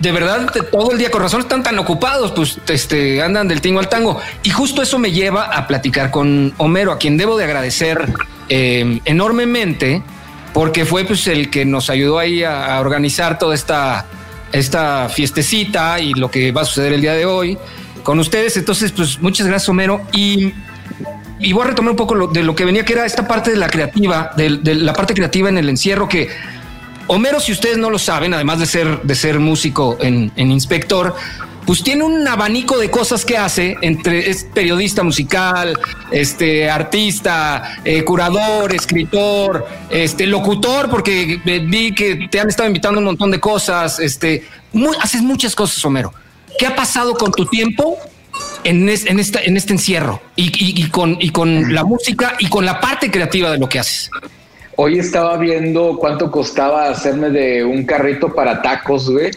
de 0.00 0.12
verdad 0.12 0.52
todo 0.70 0.92
el 0.92 0.98
día 0.98 1.10
con 1.10 1.22
razón 1.22 1.40
están 1.40 1.62
tan 1.62 1.78
ocupados, 1.78 2.32
pues 2.32 2.58
este, 2.68 3.22
andan 3.22 3.48
del 3.48 3.60
tingo 3.60 3.80
al 3.80 3.88
tango. 3.88 4.20
Y 4.42 4.50
justo 4.50 4.82
eso 4.82 4.98
me 4.98 5.12
lleva 5.12 5.44
a 5.44 5.66
platicar 5.66 6.10
con 6.10 6.52
Homero, 6.58 6.92
a 6.92 6.98
quien 6.98 7.16
debo 7.16 7.36
de 7.36 7.44
agradecer 7.44 8.12
eh, 8.48 9.00
enormemente, 9.04 10.02
porque 10.52 10.84
fue 10.84 11.04
pues 11.04 11.26
el 11.26 11.50
que 11.50 11.64
nos 11.64 11.90
ayudó 11.90 12.18
ahí 12.18 12.42
a, 12.42 12.78
organizar 12.80 13.38
toda 13.38 13.54
esta, 13.54 14.06
esta 14.54 15.08
fiestecita 15.08 16.00
y 16.00 16.14
lo 16.14 16.30
que 16.30 16.52
va 16.52 16.62
a 16.62 16.64
suceder 16.64 16.92
el 16.94 17.00
día 17.00 17.14
de 17.14 17.26
hoy 17.26 17.58
con 18.02 18.18
ustedes. 18.18 18.56
Entonces, 18.56 18.92
pues 18.92 19.20
muchas 19.20 19.46
gracias, 19.46 19.68
Homero. 19.68 20.00
Y, 20.12 20.52
y 21.40 21.52
voy 21.52 21.64
a 21.64 21.68
retomar 21.68 21.90
un 21.90 21.96
poco 21.96 22.28
de 22.28 22.42
lo 22.42 22.54
que 22.54 22.64
venía, 22.64 22.84
que 22.84 22.92
era 22.92 23.04
esta 23.04 23.26
parte 23.26 23.50
de 23.50 23.56
la 23.56 23.68
creativa, 23.68 24.30
de, 24.36 24.58
de 24.58 24.74
la 24.76 24.92
parte 24.92 25.14
creativa 25.14 25.48
en 25.48 25.58
el 25.58 25.68
encierro 25.68 26.08
que 26.08 26.28
Homero, 27.06 27.38
si 27.38 27.52
ustedes 27.52 27.76
no 27.76 27.90
lo 27.90 27.98
saben, 27.98 28.32
además 28.32 28.60
de 28.60 28.66
ser, 28.66 29.02
de 29.02 29.14
ser 29.14 29.38
músico 29.38 29.98
en, 30.00 30.32
inspector, 30.36 31.14
pues 31.66 31.82
tiene 31.82 32.04
un 32.04 32.26
abanico 32.26 32.78
de 32.78 32.90
cosas 32.90 33.24
que 33.24 33.36
hace 33.36 33.76
entre 33.80 34.28
es 34.28 34.44
periodista 34.44 35.02
musical, 35.02 35.78
este 36.10 36.70
artista, 36.70 37.78
eh, 37.84 38.04
curador, 38.04 38.74
escritor, 38.74 39.66
este 39.90 40.26
locutor, 40.26 40.90
porque 40.90 41.40
vi 41.66 41.94
que 41.94 42.28
te 42.30 42.40
han 42.40 42.48
estado 42.48 42.68
invitando 42.68 42.98
un 42.98 43.06
montón 43.06 43.30
de 43.30 43.40
cosas, 43.40 43.98
este, 43.98 44.44
haces 45.00 45.22
muchas 45.22 45.54
cosas, 45.54 45.82
Homero. 45.84 46.12
¿Qué 46.58 46.66
ha 46.66 46.76
pasado 46.76 47.14
con 47.14 47.32
tu 47.32 47.46
tiempo 47.46 47.98
en, 48.62 48.88
este 48.88 49.72
encierro 49.72 50.20
y, 50.36 50.88
con, 50.90 51.16
y 51.20 51.30
con 51.30 51.74
la 51.74 51.84
música 51.84 52.36
y 52.38 52.48
con 52.48 52.64
la 52.64 52.80
parte 52.80 53.10
creativa 53.10 53.50
de 53.50 53.58
lo 53.58 53.68
que 53.68 53.78
haces? 53.78 54.10
Hoy 54.76 54.98
estaba 54.98 55.36
viendo 55.36 55.96
cuánto 55.98 56.30
costaba 56.30 56.88
hacerme 56.88 57.30
de 57.30 57.64
un 57.64 57.84
carrito 57.84 58.34
para 58.34 58.60
tacos, 58.60 59.08
güey. 59.08 59.30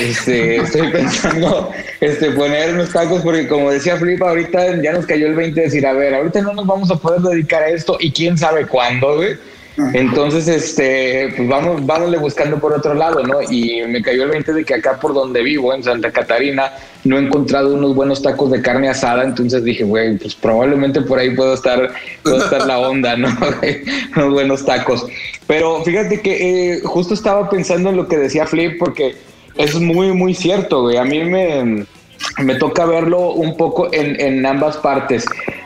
Este, 0.00 0.56
estoy 0.56 0.90
pensando 0.90 1.70
este, 2.00 2.30
poner 2.32 2.74
unos 2.74 2.90
tacos 2.90 3.22
porque 3.22 3.48
como 3.48 3.70
decía 3.70 3.96
Flipa, 3.96 4.28
ahorita 4.28 4.82
ya 4.82 4.92
nos 4.92 5.06
cayó 5.06 5.26
el 5.26 5.34
20 5.34 5.58
de 5.58 5.66
decir, 5.66 5.86
a 5.86 5.92
ver, 5.92 6.14
ahorita 6.14 6.42
no 6.42 6.52
nos 6.52 6.66
vamos 6.66 6.90
a 6.90 6.96
poder 6.96 7.20
dedicar 7.20 7.62
a 7.62 7.68
esto 7.68 7.96
y 7.98 8.12
quién 8.12 8.36
sabe 8.36 8.66
cuándo, 8.66 9.16
güey. 9.16 9.36
Entonces, 9.92 10.48
este, 10.48 11.34
pues 11.36 11.48
vamos, 11.48 11.84
vámonos 11.84 12.18
buscando 12.18 12.58
por 12.58 12.72
otro 12.72 12.94
lado, 12.94 13.22
¿no? 13.22 13.42
Y 13.42 13.82
me 13.86 14.00
cayó 14.00 14.22
el 14.22 14.30
20 14.30 14.54
de 14.54 14.64
que 14.64 14.74
acá 14.74 14.98
por 14.98 15.12
donde 15.12 15.42
vivo, 15.42 15.74
en 15.74 15.82
Santa 15.82 16.10
Catarina, 16.10 16.72
no 17.04 17.18
he 17.18 17.20
encontrado 17.20 17.74
unos 17.74 17.94
buenos 17.94 18.22
tacos 18.22 18.50
de 18.50 18.62
carne 18.62 18.88
asada, 18.88 19.22
entonces 19.22 19.64
dije, 19.64 19.84
güey, 19.84 20.16
pues 20.16 20.34
probablemente 20.34 21.02
por 21.02 21.18
ahí 21.18 21.36
puedo 21.36 21.52
estar, 21.52 21.90
puedo 22.22 22.42
estar 22.42 22.66
la 22.66 22.78
onda, 22.78 23.16
¿no? 23.16 23.28
unos 24.16 24.32
buenos 24.32 24.64
tacos. 24.64 25.06
Pero 25.46 25.84
fíjate 25.84 26.22
que 26.22 26.76
eh, 26.76 26.80
justo 26.82 27.12
estaba 27.12 27.50
pensando 27.50 27.90
en 27.90 27.96
lo 27.96 28.08
que 28.08 28.16
decía 28.16 28.46
Flip, 28.46 28.78
porque 28.78 29.14
es 29.56 29.80
muy, 29.80 30.12
muy 30.12 30.34
cierto, 30.34 30.82
güey. 30.82 30.96
A 30.96 31.04
mí 31.04 31.24
me, 31.24 31.86
me 32.42 32.54
toca 32.56 32.84
verlo 32.84 33.32
un 33.32 33.56
poco 33.56 33.92
en, 33.92 34.20
en 34.20 34.44
ambas 34.46 34.76
partes. 34.76 35.24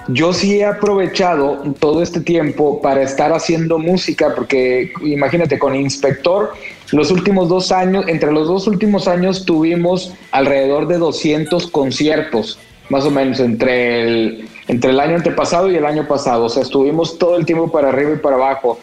Yo 0.08 0.32
sí 0.32 0.58
he 0.58 0.64
aprovechado 0.64 1.62
todo 1.78 2.02
este 2.02 2.20
tiempo 2.20 2.80
para 2.80 3.02
estar 3.02 3.32
haciendo 3.32 3.78
música, 3.78 4.34
porque 4.34 4.92
imagínate, 5.02 5.58
con 5.58 5.74
Inspector, 5.76 6.52
los 6.92 7.10
últimos 7.12 7.48
dos 7.48 7.70
años, 7.70 8.06
entre 8.08 8.32
los 8.32 8.48
dos 8.48 8.66
últimos 8.66 9.06
años 9.06 9.44
tuvimos 9.44 10.12
alrededor 10.32 10.88
de 10.88 10.98
200 10.98 11.68
conciertos, 11.68 12.58
más 12.88 13.04
o 13.04 13.10
menos, 13.10 13.38
entre 13.38 14.02
el, 14.02 14.48
entre 14.66 14.90
el 14.90 14.98
año 14.98 15.16
antepasado 15.16 15.70
y 15.70 15.76
el 15.76 15.86
año 15.86 16.08
pasado. 16.08 16.46
O 16.46 16.48
sea, 16.48 16.62
estuvimos 16.62 17.16
todo 17.18 17.36
el 17.36 17.46
tiempo 17.46 17.70
para 17.70 17.90
arriba 17.90 18.12
y 18.14 18.16
para 18.16 18.36
abajo. 18.36 18.80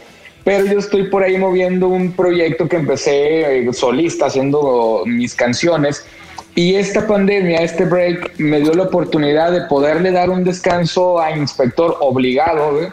Pero 0.48 0.64
yo 0.64 0.78
estoy 0.78 1.02
por 1.08 1.22
ahí 1.22 1.36
moviendo 1.36 1.88
un 1.88 2.12
proyecto 2.12 2.66
que 2.70 2.76
empecé 2.76 3.58
eh, 3.58 3.72
solista, 3.74 4.28
haciendo 4.28 5.02
mis 5.04 5.34
canciones 5.34 6.06
y 6.54 6.76
esta 6.76 7.06
pandemia, 7.06 7.58
este 7.58 7.84
break, 7.84 8.38
me 8.38 8.58
dio 8.60 8.72
la 8.72 8.84
oportunidad 8.84 9.52
de 9.52 9.66
poderle 9.66 10.10
dar 10.10 10.30
un 10.30 10.44
descanso 10.44 11.20
a 11.20 11.36
Inspector 11.36 11.98
obligado 12.00 12.90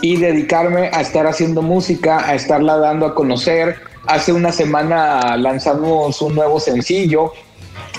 y 0.00 0.16
dedicarme 0.16 0.88
a 0.94 1.02
estar 1.02 1.26
haciendo 1.26 1.60
música, 1.60 2.26
a 2.26 2.36
estarla 2.36 2.78
dando 2.78 3.04
a 3.04 3.14
conocer. 3.14 3.76
Hace 4.06 4.32
una 4.32 4.50
semana 4.50 5.36
lanzamos 5.36 6.22
un 6.22 6.34
nuevo 6.34 6.58
sencillo. 6.58 7.34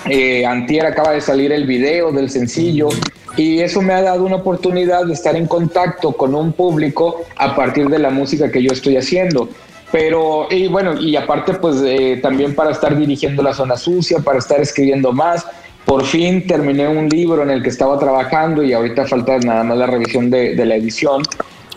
Eh, 0.09 0.47
antier 0.47 0.87
acaba 0.87 1.11
de 1.11 1.21
salir 1.21 1.51
el 1.51 1.67
video 1.67 2.11
del 2.11 2.31
sencillo 2.31 2.89
y 3.37 3.59
eso 3.59 3.81
me 3.81 3.93
ha 3.93 4.01
dado 4.01 4.23
una 4.23 4.37
oportunidad 4.37 5.05
de 5.05 5.13
estar 5.13 5.35
en 5.35 5.47
contacto 5.47 6.13
con 6.13 6.35
un 6.35 6.53
público 6.53 7.23
a 7.35 7.55
partir 7.55 7.87
de 7.89 7.99
la 7.99 8.09
música 8.09 8.51
que 8.51 8.61
yo 8.61 8.71
estoy 8.71 8.97
haciendo. 8.97 9.49
Pero, 9.91 10.47
y 10.49 10.67
bueno, 10.67 10.99
y 10.99 11.15
aparte, 11.15 11.53
pues 11.53 11.77
eh, 11.85 12.19
también 12.21 12.55
para 12.55 12.71
estar 12.71 12.97
dirigiendo 12.97 13.43
la 13.43 13.53
zona 13.53 13.77
sucia, 13.77 14.19
para 14.19 14.39
estar 14.39 14.59
escribiendo 14.59 15.11
más. 15.11 15.45
Por 15.85 16.03
fin 16.03 16.47
terminé 16.47 16.87
un 16.87 17.07
libro 17.07 17.43
en 17.43 17.51
el 17.51 17.61
que 17.61 17.69
estaba 17.69 17.99
trabajando 17.99 18.63
y 18.63 18.73
ahorita 18.73 19.05
falta 19.05 19.37
nada 19.37 19.63
más 19.63 19.77
la 19.77 19.85
revisión 19.85 20.29
de, 20.29 20.55
la 20.65 20.75
edición. 20.75 21.21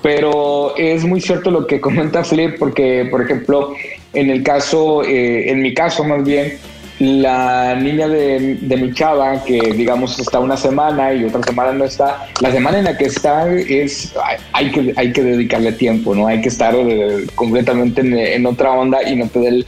Pero 0.02 0.76
es 0.76 1.04
muy 1.04 1.20
cierto 1.20 1.50
lo 1.50 1.66
que 1.66 1.80
comenta 1.86 2.24
Flip, 2.24 2.58
porque, 2.58 3.06
por 3.10 3.22
ejemplo, 3.22 3.74
en 4.14 4.30
el 4.30 4.42
caso, 4.42 5.02
eh, 5.04 5.50
en 5.50 5.60
mi 5.60 5.74
caso 5.74 6.04
más 6.04 6.24
bien, 6.24 6.58
la 6.98 7.76
niña 7.76 8.08
de, 8.08 8.76
mi 8.76 8.92
chava, 8.92 9.44
que 9.44 9.72
digamos 9.76 10.18
está 10.18 10.40
una 10.40 10.56
semana 10.56 11.12
y 11.12 11.24
otra 11.24 11.42
semana 11.42 11.72
no 11.72 11.84
está, 11.84 12.26
la 12.40 12.50
semana 12.50 12.78
en 12.78 12.84
la 12.84 12.96
que 12.96 13.04
está 13.04 13.52
es, 13.52 14.12
hay 14.52 14.70
que, 14.72 14.92
hay 14.96 15.12
que 15.12 15.22
dedicarle 15.22 15.72
tiempo, 15.72 16.14
¿no? 16.14 16.26
Hay 16.26 16.40
que 16.40 16.48
estar 16.48 16.74
eh, 16.74 17.26
completamente 17.36 18.34
en, 18.34 18.46
otra 18.46 18.72
onda 18.72 19.08
y 19.08 19.14
no 19.14 19.26
poder 19.26 19.64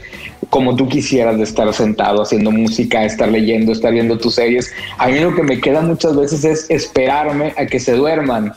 como 0.49 0.75
tú 0.75 0.89
quisieras 0.89 1.37
de 1.37 1.43
estar 1.43 1.73
sentado 1.73 2.21
haciendo 2.21 2.51
música, 2.51 3.05
estar 3.05 3.29
leyendo, 3.29 3.71
estar 3.71 3.93
viendo 3.93 4.17
tus 4.17 4.35
series. 4.35 4.69
A 4.97 5.07
mí 5.07 5.19
lo 5.19 5.33
que 5.33 5.43
me 5.43 5.61
queda 5.61 5.81
muchas 5.81 6.15
veces 6.17 6.43
es 6.43 6.69
esperarme 6.69 7.53
a 7.57 7.65
que 7.65 7.79
se 7.79 7.93
duerman. 7.93 8.51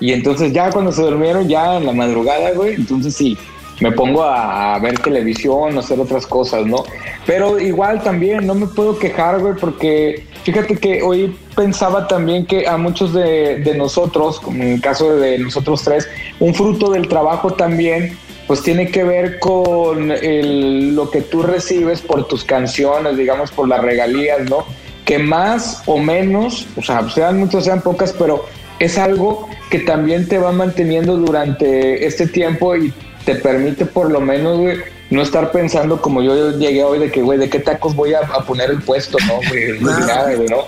Y 0.00 0.12
entonces 0.12 0.52
ya 0.52 0.70
cuando 0.70 0.90
se 0.90 1.02
durmieron, 1.02 1.48
ya 1.48 1.76
en 1.76 1.86
la 1.86 1.92
madrugada, 1.92 2.50
güey, 2.52 2.74
entonces 2.74 3.14
sí, 3.14 3.36
me 3.80 3.92
pongo 3.92 4.22
a, 4.24 4.78
ver 4.78 4.98
televisión, 4.98 5.76
a 5.76 5.80
hacer 5.80 6.00
otras 6.00 6.26
cosas, 6.26 6.66
¿no? 6.66 6.84
Pero 7.26 7.58
igual 7.58 8.02
también 8.02 8.46
no 8.46 8.54
me 8.54 8.66
puedo 8.66 8.98
quejar, 8.98 9.38
güey, 9.40 9.54
porque 9.54 10.24
fíjate 10.44 10.76
que 10.76 11.02
hoy 11.02 11.36
pensaba 11.54 12.08
también 12.08 12.46
que 12.46 12.66
a 12.66 12.76
muchos 12.76 13.12
de, 13.12 13.74
nosotros, 13.76 14.40
como 14.40 14.62
en 14.62 14.72
el 14.74 14.80
caso 14.80 15.16
de 15.16 15.38
nosotros 15.38 15.82
tres, 15.82 16.08
un 16.40 16.54
fruto 16.54 16.90
del 16.90 17.08
trabajo 17.08 17.52
también, 17.52 18.16
pues 18.46 18.62
tiene 18.62 18.90
que 18.90 19.04
ver 19.04 19.38
con 19.38 20.08
lo 20.08 21.10
que 21.10 21.20
tú 21.20 21.42
recibes 21.42 22.00
por 22.00 22.26
tus 22.26 22.44
canciones, 22.44 23.16
digamos, 23.16 23.50
por 23.50 23.68
las 23.68 23.82
regalías, 23.82 24.48
¿no? 24.48 24.64
Que 25.04 25.18
más 25.18 25.82
o 25.86 25.98
menos, 25.98 26.66
o 26.76 26.82
sea, 26.82 27.08
sean 27.10 27.38
muchas, 27.38 27.64
sean 27.64 27.82
pocas, 27.82 28.14
pero 28.18 28.46
es 28.78 28.96
algo 28.96 29.48
que 29.70 29.80
también 29.80 30.28
te 30.28 30.38
va 30.38 30.52
manteniendo 30.52 31.16
durante 31.16 32.06
este 32.06 32.26
tiempo 32.26 32.74
y 32.76 32.92
te 33.24 33.34
permite 33.36 33.86
por 33.86 34.10
lo 34.10 34.20
menos, 34.20 34.58
güey, 34.58 34.78
no 35.10 35.22
estar 35.22 35.50
pensando 35.50 36.00
como 36.00 36.22
yo 36.22 36.58
llegué 36.58 36.84
hoy 36.84 36.98
de 36.98 37.10
que, 37.10 37.22
güey, 37.22 37.38
¿de 37.38 37.48
qué 37.48 37.60
tacos 37.60 37.94
voy 37.94 38.12
a, 38.14 38.20
poner 38.46 38.70
el 38.70 38.82
puesto, 38.82 39.16
no, 39.26 39.36
güey? 39.48 40.48
¿no? 40.48 40.64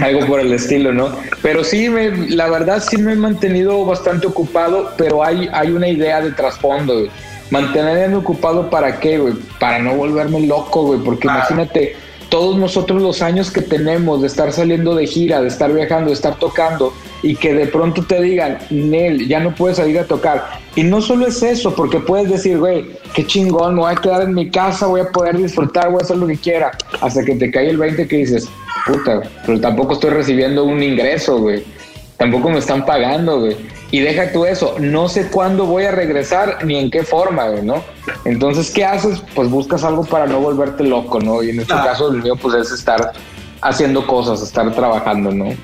Algo 0.00 0.26
por 0.26 0.40
el 0.40 0.52
estilo, 0.52 0.92
¿no? 0.92 1.10
Pero 1.42 1.64
sí, 1.64 1.88
me, 1.88 2.10
la 2.28 2.48
verdad 2.48 2.82
sí 2.86 2.96
me 2.96 3.12
he 3.12 3.16
mantenido 3.16 3.84
bastante 3.84 4.26
ocupado, 4.26 4.92
pero 4.96 5.24
hay, 5.24 5.48
hay 5.52 5.70
una 5.70 5.88
idea 5.88 6.20
de 6.20 6.32
trasfondo, 6.32 6.94
güey. 6.94 7.10
Mantenerme 7.50 8.16
ocupado 8.16 8.68
para 8.68 9.00
qué, 9.00 9.18
güey? 9.18 9.34
Para 9.58 9.78
no 9.78 9.94
volverme 9.94 10.40
loco, 10.40 10.82
güey, 10.82 11.00
porque 11.00 11.28
imagínate 11.28 11.96
todos 12.28 12.56
nosotros 12.56 13.00
los 13.00 13.22
años 13.22 13.50
que 13.50 13.62
tenemos 13.62 14.20
de 14.20 14.26
estar 14.26 14.52
saliendo 14.52 14.94
de 14.94 15.06
gira, 15.06 15.40
de 15.40 15.48
estar 15.48 15.72
viajando, 15.72 16.10
de 16.10 16.14
estar 16.14 16.38
tocando, 16.38 16.92
y 17.22 17.34
que 17.36 17.54
de 17.54 17.66
pronto 17.66 18.04
te 18.04 18.20
digan, 18.20 18.58
Nel, 18.70 19.26
ya 19.26 19.40
no 19.40 19.54
puedes 19.54 19.78
salir 19.78 19.98
a 19.98 20.04
tocar. 20.04 20.44
Y 20.76 20.82
no 20.82 21.00
solo 21.00 21.26
es 21.26 21.42
eso, 21.42 21.74
porque 21.74 21.98
puedes 21.98 22.30
decir, 22.30 22.58
güey, 22.58 22.86
qué 23.14 23.26
chingón, 23.26 23.74
me 23.74 23.80
voy 23.80 23.92
a 23.92 23.96
quedar 23.96 24.22
en 24.22 24.34
mi 24.34 24.50
casa, 24.50 24.86
voy 24.86 25.00
a 25.00 25.10
poder 25.10 25.36
disfrutar, 25.36 25.90
voy 25.90 26.00
a 26.00 26.04
hacer 26.04 26.16
lo 26.16 26.26
que 26.26 26.36
quiera, 26.36 26.70
hasta 27.00 27.24
que 27.24 27.34
te 27.34 27.50
cae 27.50 27.70
el 27.70 27.78
20 27.78 28.06
que 28.06 28.16
dices, 28.16 28.48
puta, 28.86 29.22
pero 29.44 29.60
tampoco 29.60 29.94
estoy 29.94 30.10
recibiendo 30.10 30.64
un 30.64 30.82
ingreso, 30.82 31.38
güey. 31.38 31.64
Tampoco 32.16 32.50
me 32.50 32.58
están 32.58 32.84
pagando, 32.84 33.40
güey. 33.40 33.56
Y 33.90 34.00
deja 34.00 34.32
tú 34.32 34.44
eso, 34.44 34.76
no 34.78 35.08
sé 35.08 35.28
cuándo 35.28 35.64
voy 35.64 35.84
a 35.84 35.90
regresar 35.90 36.64
ni 36.64 36.76
en 36.76 36.90
qué 36.90 37.02
forma, 37.02 37.48
¿no? 37.62 37.82
Entonces, 38.24 38.70
¿qué 38.70 38.84
haces? 38.84 39.22
Pues 39.34 39.48
buscas 39.48 39.82
algo 39.84 40.04
para 40.04 40.26
no 40.26 40.40
volverte 40.40 40.84
loco, 40.84 41.20
¿no? 41.20 41.42
Y 41.42 41.50
en 41.50 41.60
este 41.60 41.74
caso 41.74 42.10
el 42.10 42.22
mío 42.22 42.36
pues 42.36 42.54
es 42.54 42.72
estar 42.72 43.12
haciendo 43.62 44.06
cosas, 44.06 44.42
estar 44.42 44.72
trabajando, 44.74 45.32
¿no? 45.32 45.54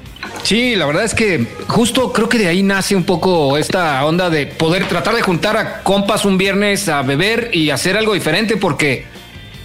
Sí, 0.43 0.75
la 0.75 0.87
verdad 0.87 1.05
es 1.05 1.15
que 1.15 1.47
justo 1.69 2.13
creo 2.13 2.29
que 2.29 2.39
de 2.39 2.49
ahí 2.49 2.63
nace 2.63 2.97
un 2.97 3.05
poco 3.05 3.59
esta 3.59 4.05
onda 4.05 4.31
de 4.31 4.47
poder 4.47 4.89
tratar 4.89 5.15
de 5.15 5.23
juntar 5.23 5.57
a 5.57 5.83
compas 5.83 6.25
un 6.25 6.39
viernes 6.39 6.89
a 6.89 7.03
beber 7.03 7.51
y 7.53 7.71
hacer 7.71 7.97
algo 7.97 8.15
diferente, 8.15 8.57
porque 8.57 9.05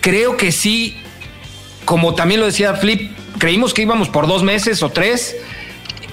creo 0.02 0.38
que 0.38 0.52
sí, 0.52 0.98
como 1.86 2.14
también 2.14 2.42
lo 2.42 2.46
decía 2.46 2.74
Flip, 2.76 3.12
creímos 3.38 3.74
que 3.74 3.84
íbamos 3.84 4.10
por 4.10 4.28
dos 4.28 4.44
meses 4.44 4.84
o 4.84 4.90
tres, 4.90 5.38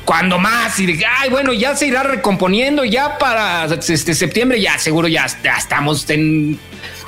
cuando 0.07 0.39
más, 0.39 0.79
y 0.79 0.87
de, 0.87 1.05
ay, 1.05 1.29
bueno, 1.31 1.53
ya 1.53 1.75
se 1.75 1.89
irá 1.89 2.05
recomponiendo, 2.05 2.85
ya 2.85 3.19
para 3.19 3.65
este 3.65 4.15
septiembre, 4.15 4.61
ya 4.61 4.79
seguro 4.79 5.09
ya, 5.09 5.27
estamos 5.27 6.09
en, 6.09 6.59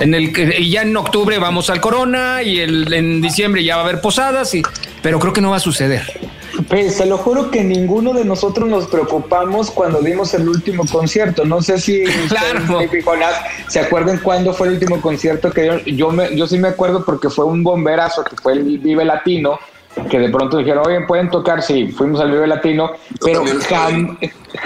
en 0.01 0.15
el, 0.15 0.37
y 0.61 0.71
ya 0.71 0.83
en 0.83 0.97
octubre 0.97 1.39
vamos 1.39 1.71
al 1.71 1.81
Corona, 1.81 2.43
y 2.43 2.59
el, 2.59 2.93
en 2.93 3.23
diciembre 3.23 3.63
ya 3.63 3.77
va 3.77 3.83
a 3.83 3.85
haber 3.85 4.01
posadas, 4.01 4.53
y, 4.55 4.63
pero 5.01 5.21
creo 5.21 5.33
que 5.33 5.41
no 5.41 5.51
va 5.51 5.57
a 5.57 5.61
suceder. 5.61 6.21
Pues 6.69 6.99
te 6.99 7.07
lo 7.07 7.19
juro 7.19 7.53
que 7.53 7.63
ninguno 7.63 8.13
de 8.13 8.25
nosotros 8.25 8.69
nos 8.69 8.89
preocupamos 8.89 9.71
cuando 9.71 10.01
dimos 10.01 10.35
el 10.35 10.49
último 10.49 10.85
concierto. 10.91 11.45
No 11.45 11.63
sé 11.63 11.79
si 11.79 12.03
claro. 12.29 12.81
se 13.69 13.79
acuerdan 13.79 14.19
cuándo 14.19 14.53
fue 14.53 14.67
el 14.67 14.75
último 14.75 15.01
concierto 15.01 15.53
que 15.53 15.67
yo, 15.67 15.79
yo, 15.85 16.11
me, 16.11 16.35
yo 16.37 16.49
sí 16.49 16.59
me 16.59 16.69
acuerdo 16.69 17.05
porque 17.05 17.31
fue 17.31 17.45
un 17.45 17.63
bomberazo 17.63 18.25
que 18.25 18.35
fue 18.37 18.55
el 18.55 18.79
Vive 18.79 19.05
Latino 19.05 19.61
que 20.11 20.19
de 20.19 20.29
pronto 20.29 20.59
dijeron, 20.59 20.87
oye, 20.87 21.01
pueden 21.03 21.31
tocar, 21.31 21.63
sí, 21.63 21.89
fuimos 21.89 22.21
al 22.21 22.31
Vive 22.31 22.47
Latino, 22.47 22.93
pero 23.25 23.45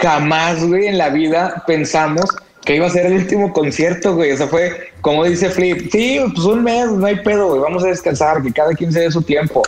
jamás, 0.00 0.64
güey, 0.64 0.86
en 0.86 0.98
la 0.98 1.10
vida 1.10 1.62
pensamos 1.66 2.24
que 2.64 2.76
iba 2.76 2.86
a 2.86 2.90
ser 2.90 3.06
el 3.06 3.14
último 3.14 3.52
concierto, 3.52 4.14
güey. 4.14 4.32
O 4.32 4.36
sea, 4.36 4.46
fue 4.46 4.92
como 5.00 5.24
dice 5.24 5.50
Flip, 5.50 5.90
sí, 5.90 6.20
pues 6.34 6.46
un 6.46 6.62
mes, 6.62 6.90
no 6.90 7.06
hay 7.06 7.16
pedo, 7.16 7.48
güey, 7.48 7.60
vamos 7.60 7.84
a 7.84 7.88
descansar, 7.88 8.42
que 8.42 8.52
cada 8.52 8.72
quien 8.72 8.92
se 8.92 9.00
dé 9.00 9.10
su 9.10 9.22
tiempo. 9.22 9.62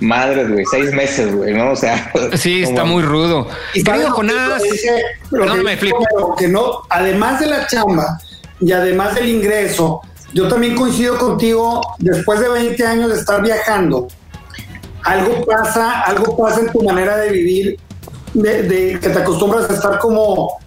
Madre, 0.00 0.46
güey, 0.48 0.64
seis 0.70 0.92
meses, 0.92 1.34
güey, 1.34 1.54
¿no? 1.54 1.72
O 1.72 1.76
sea. 1.76 2.10
Sí, 2.36 2.62
está 2.62 2.84
muy 2.84 3.02
rudo. 3.02 3.46
Y 3.74 3.84
Querido 3.84 4.10
Jonás, 4.10 4.62
me 5.30 5.76
Flip. 5.76 5.94
Que 6.38 6.48
no, 6.48 6.82
además 6.88 7.40
de 7.40 7.46
la 7.46 7.66
chamba 7.66 8.18
y 8.60 8.72
además 8.72 9.14
del 9.14 9.28
ingreso, 9.28 10.00
yo 10.32 10.48
también 10.48 10.74
coincido 10.74 11.18
contigo, 11.18 11.80
después 11.98 12.40
de 12.40 12.48
20 12.48 12.86
años 12.86 13.12
de 13.12 13.18
estar 13.18 13.42
viajando, 13.42 14.08
algo 15.02 15.44
pasa, 15.44 16.02
algo 16.02 16.36
pasa 16.36 16.60
en 16.60 16.72
tu 16.72 16.82
manera 16.82 17.16
de 17.16 17.30
vivir, 17.30 17.78
de, 18.34 18.98
que 19.00 19.08
te 19.08 19.18
acostumbras 19.18 19.68
a 19.70 19.74
estar 19.74 19.98
como, 19.98 20.58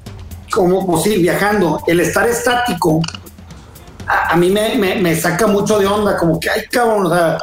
como, 0.51 1.01
sí, 1.01 1.17
viajando. 1.21 1.81
El 1.87 1.99
estar 1.99 2.27
estático, 2.27 3.01
a, 4.07 4.35
mí 4.35 4.49
me, 4.49 5.15
saca 5.15 5.47
mucho 5.47 5.79
de 5.79 5.87
onda, 5.87 6.17
como 6.17 6.39
que, 6.39 6.49
ay, 6.49 6.63
cabrón, 6.71 7.07
o 7.07 7.09
sea, 7.13 7.37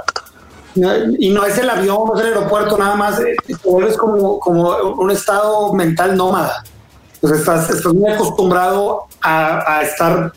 y 1.18 1.30
no 1.30 1.44
es 1.44 1.58
el 1.58 1.68
avión, 1.68 2.04
no 2.06 2.14
es 2.14 2.20
el 2.20 2.34
aeropuerto, 2.34 2.78
nada 2.78 2.94
más, 2.94 3.20
eh, 3.20 3.34
vuelves 3.64 3.96
como, 3.96 4.38
como 4.38 4.76
un 4.76 5.10
estado 5.10 5.72
mental 5.74 6.16
nómada. 6.16 6.62
Pues 7.20 7.34
estás, 7.34 7.68
estás 7.68 7.92
muy 7.92 8.10
acostumbrado 8.10 9.06
a, 9.20 9.78
a 9.78 9.82
estar 9.82 10.32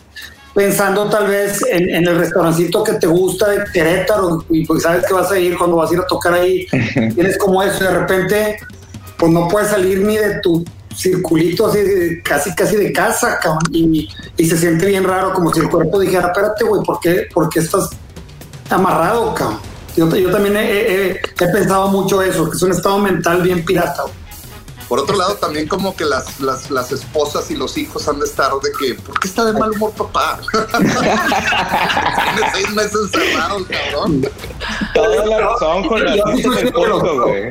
pensando 0.54 1.10
tal 1.10 1.28
vez 1.28 1.64
en, 1.70 1.90
el 2.08 2.18
restaurancito 2.18 2.84
que 2.84 2.94
te 2.94 3.08
gusta 3.08 3.50
de 3.50 3.64
Querétaro 3.72 4.46
y 4.50 4.66
pues 4.66 4.84
sabes 4.84 5.06
que 5.06 5.14
vas 5.14 5.32
a 5.32 5.40
ir 5.40 5.58
cuando 5.58 5.78
vas 5.78 5.90
a 5.90 5.94
ir 5.94 6.00
a 6.00 6.08
tocar 6.08 6.34
ahí, 6.34 6.68
tienes 7.16 7.38
como 7.38 7.64
eso, 7.64 7.84
de 7.84 7.92
repente 7.92 8.60
pues 9.18 9.32
no 9.32 9.48
puedes 9.48 9.70
salir 9.70 10.00
ni 10.00 10.18
de 10.18 10.40
tu 10.42 10.64
circulito 10.96 11.68
así 11.68 12.22
casi 12.24 12.54
casi 12.54 12.76
de 12.76 12.94
casa, 12.94 13.40
y, 13.72 14.08
se 14.38 14.58
siente 14.58 14.86
bien 14.86 15.04
raro, 15.04 15.34
como 15.34 15.54
si 15.54 15.60
el 15.62 15.70
cuerpo 15.70 16.00
dijera, 16.00 16.28
espérate, 16.28 16.64
güey, 16.66 16.84
¿por 16.84 17.00
qué, 17.00 17.28
¿por 17.34 17.50
qué 17.50 17.60
estás 17.60 17.90
amarrado, 18.70 19.34
cabrón? 19.34 19.60
Yo, 19.96 20.13
yo 20.16 20.32
también 20.32 20.56
he, 20.58 21.20
pensado 21.38 21.88
mucho 21.89 22.22
eso, 22.22 22.50
que 22.50 22.58
es 22.58 22.63
un 22.63 22.72
estado 22.72 22.98
mental 23.00 23.42
bien 23.42 23.63
pirata, 23.63 24.04
por 24.93 24.99
otro 24.99 25.17
lado, 25.17 25.34
también 25.38 25.67
como 25.67 25.95
que 25.95 26.06
las, 26.06 26.39
las, 26.39 26.69
las, 26.69 26.91
esposas 26.91 27.49
y 27.49 27.56
los 27.56 27.79
hijos 27.79 28.08
han 28.08 28.19
de 28.19 28.25
estar 28.25 28.51
de 28.62 28.69
que, 28.77 28.93
¿por 28.93 29.19
qué 29.19 29.27
está 29.27 29.43
de 29.43 29.53
mal 29.53 29.71
humor 29.71 29.91
papá? 29.93 30.39
Tiene 30.62 32.51
seis 32.53 32.69
meses 32.75 32.99
encerrado 33.12 33.65
cabrón. 33.65 34.29
Toda 34.93 35.25
la 35.25 35.39
razón 35.39 35.88
con 35.88 36.06
la 36.06 36.15
güey. 36.21 36.43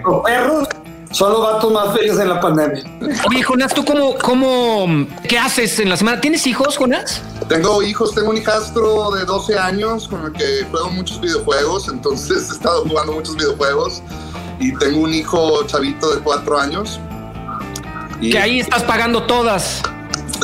Los 0.02 0.22
perros 0.22 0.68
son 1.11 1.33
los 1.33 1.42
vatos 1.42 1.72
más 1.72 1.92
felices 1.96 2.20
en 2.20 2.28
la 2.28 2.40
pandemia. 2.40 2.85
Oye, 3.28 3.42
Jonás, 3.42 3.74
¿tú 3.74 3.85
cómo, 3.85 4.14
cómo, 4.22 5.09
qué 5.28 5.37
haces 5.37 5.81
en 5.81 5.88
la 5.88 5.96
semana? 5.96 6.20
¿Tienes 6.20 6.46
hijos, 6.46 6.76
Jonás? 6.76 7.22
Tengo 7.48 7.83
hijos, 7.83 8.14
tengo 8.14 8.31
un 8.31 8.37
hijastro 8.37 9.11
de 9.11 9.24
12 9.24 9.59
años 9.59 10.07
con 10.07 10.26
el 10.26 10.33
que 10.33 10.64
juego 10.70 10.90
muchos 10.90 11.20
videojuegos, 11.20 11.88
entonces 11.88 12.50
he 12.50 12.52
estado 12.52 12.85
jugando 12.85 13.14
muchos 13.14 13.35
videojuegos 13.35 14.00
y 14.61 14.72
tengo 14.76 15.00
un 15.00 15.12
hijo 15.12 15.66
chavito 15.66 16.14
de 16.14 16.20
4 16.20 16.61
años 16.61 17.00
que 18.31 18.39
ahí 18.39 18.61
estás 18.61 18.83
pagando 18.83 19.25
todas. 19.25 19.83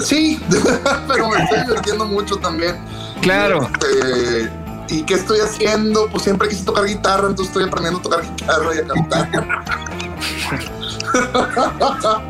Sí, 0.02 0.40
pero 1.08 1.28
me 1.28 1.42
estoy 1.42 1.60
divirtiendo 1.60 2.04
mucho 2.06 2.36
también. 2.36 2.76
Claro. 3.20 3.68
Este, 3.74 4.50
¿Y 4.88 5.02
qué 5.02 5.14
estoy 5.14 5.40
haciendo? 5.40 6.08
Pues 6.08 6.22
siempre 6.22 6.48
quise 6.48 6.64
tocar 6.64 6.84
guitarra, 6.84 7.28
entonces 7.28 7.48
estoy 7.48 7.64
aprendiendo 7.64 8.00
a 8.00 8.02
tocar 8.02 8.22
guitarra 8.22 8.74
y 8.74 8.78
a 8.78 8.86
cantar. 8.86 9.28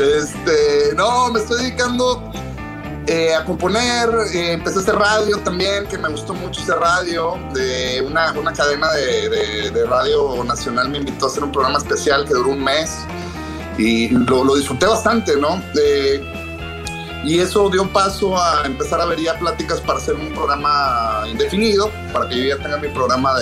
este, 0.00 0.94
no, 0.94 1.30
me 1.30 1.40
estoy 1.40 1.62
dedicando 1.64 2.30
eh, 3.06 3.34
a 3.34 3.44
componer. 3.44 4.08
Eh, 4.32 4.52
empecé 4.52 4.78
a 4.78 4.82
hacer 4.82 4.94
radio 4.94 5.38
también, 5.38 5.86
que 5.86 5.98
me 5.98 6.08
gustó 6.08 6.32
mucho 6.34 6.60
ese 6.60 6.74
radio. 6.74 7.38
De 7.52 8.02
una, 8.06 8.32
una 8.32 8.52
cadena 8.52 8.92
de, 8.92 9.70
de 9.70 9.86
radio 9.86 10.44
nacional 10.44 10.88
me 10.90 10.98
invitó 10.98 11.26
a 11.26 11.28
hacer 11.28 11.42
un 11.42 11.50
programa 11.50 11.78
especial 11.78 12.24
que 12.24 12.34
duró 12.34 12.50
un 12.50 12.62
mes 12.62 12.98
y 13.78 14.08
lo, 14.08 14.54
disfruté 14.56 14.86
bastante, 14.86 15.36
¿no? 15.36 15.60
y 17.24 17.40
eso 17.40 17.68
dio 17.68 17.88
paso 17.92 18.38
a 18.38 18.64
empezar 18.64 19.00
a 19.00 19.06
ver 19.06 19.20
ya 19.20 19.36
pláticas 19.36 19.80
para 19.80 19.98
hacer 19.98 20.14
un 20.14 20.32
programa 20.32 21.24
indefinido, 21.28 21.90
para 22.12 22.28
que 22.28 22.36
yo 22.36 22.56
ya 22.56 22.62
tenga 22.62 22.76
mi 22.76 22.88
programa 22.88 23.34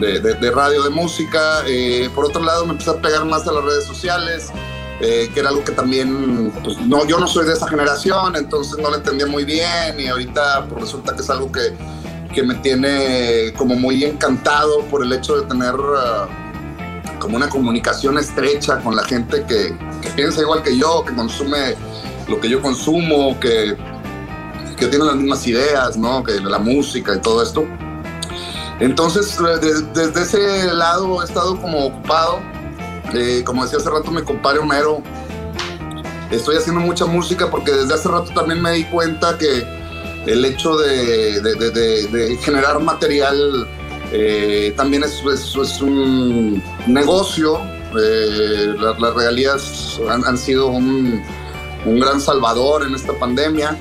de, 0.00 0.20
de, 0.20 0.50
radio 0.50 0.82
de 0.82 0.88
música. 0.88 1.62
Eh, 1.66 2.08
por 2.14 2.24
otro 2.24 2.42
lado, 2.42 2.64
me 2.64 2.72
empecé 2.72 2.90
a 2.90 2.94
pegar 2.94 3.26
más 3.26 3.46
a 3.46 3.52
las 3.52 3.64
redes 3.64 3.84
sociales. 3.84 4.50
Eh, 4.98 5.28
que 5.34 5.40
era 5.40 5.50
algo 5.50 5.62
que 5.62 5.72
también, 5.72 6.50
pues, 6.64 6.78
no, 6.78 7.06
yo 7.06 7.18
no 7.18 7.26
soy 7.26 7.44
de 7.44 7.52
esa 7.52 7.68
generación, 7.68 8.34
entonces 8.34 8.78
no 8.78 8.88
lo 8.88 8.96
entendía 8.96 9.26
muy 9.26 9.44
bien 9.44 10.00
y 10.00 10.06
ahorita 10.06 10.64
pues, 10.70 10.84
resulta 10.84 11.14
que 11.14 11.20
es 11.20 11.28
algo 11.28 11.52
que, 11.52 11.76
que 12.32 12.42
me 12.42 12.54
tiene 12.54 13.52
como 13.58 13.74
muy 13.74 14.04
encantado 14.04 14.80
por 14.86 15.02
el 15.02 15.12
hecho 15.12 15.36
de 15.38 15.46
tener... 15.46 15.74
Uh, 15.74 16.45
como 17.26 17.38
una 17.38 17.48
comunicación 17.48 18.18
estrecha 18.18 18.78
con 18.78 18.94
la 18.94 19.02
gente 19.02 19.44
que, 19.48 19.76
piensa 20.14 20.42
igual 20.42 20.62
que 20.62 20.78
yo, 20.78 21.04
que 21.04 21.12
consume 21.12 21.74
lo 22.28 22.40
que 22.40 22.48
yo 22.48 22.62
consumo, 22.62 23.38
que, 23.40 23.76
que 24.76 24.86
tiene 24.86 25.04
las 25.04 25.16
mismas 25.16 25.44
ideas, 25.44 25.96
¿no? 25.96 26.22
Que 26.22 26.38
la 26.40 26.60
música 26.60 27.16
y 27.16 27.20
todo 27.20 27.42
esto. 27.42 27.66
Entonces, 28.78 29.36
desde 29.92 30.22
ese 30.22 30.72
lado 30.72 31.20
he 31.20 31.24
estado 31.24 31.60
como 31.60 31.86
ocupado. 31.86 32.38
Eh, 33.12 33.42
como 33.44 33.64
decía 33.64 33.78
hace 33.78 33.90
rato 33.90 34.12
mi 34.12 34.22
compadre 34.22 34.60
Homero, 34.60 35.02
estoy 36.30 36.56
haciendo 36.56 36.80
mucha 36.80 37.06
música 37.06 37.50
porque 37.50 37.72
desde 37.72 37.94
hace 37.94 38.08
rato 38.08 38.30
también 38.34 38.62
me 38.62 38.70
di 38.70 38.84
cuenta 38.84 39.36
que 39.36 39.64
el 40.26 40.44
hecho 40.44 40.76
de 40.76 42.38
generar 42.42 42.78
material 42.80 43.66
eh, 44.12 44.72
también 44.76 45.04
es, 45.04 45.22
es, 45.24 45.80
un 45.80 46.62
negocio. 46.86 47.60
Eh, 47.98 48.74
las 48.78 49.14
regalías 49.14 50.00
han, 50.08 50.36
sido 50.36 50.66
un, 50.66 51.22
un, 51.84 52.00
gran 52.00 52.20
salvador 52.20 52.84
en 52.86 52.94
esta 52.94 53.12
pandemia. 53.14 53.76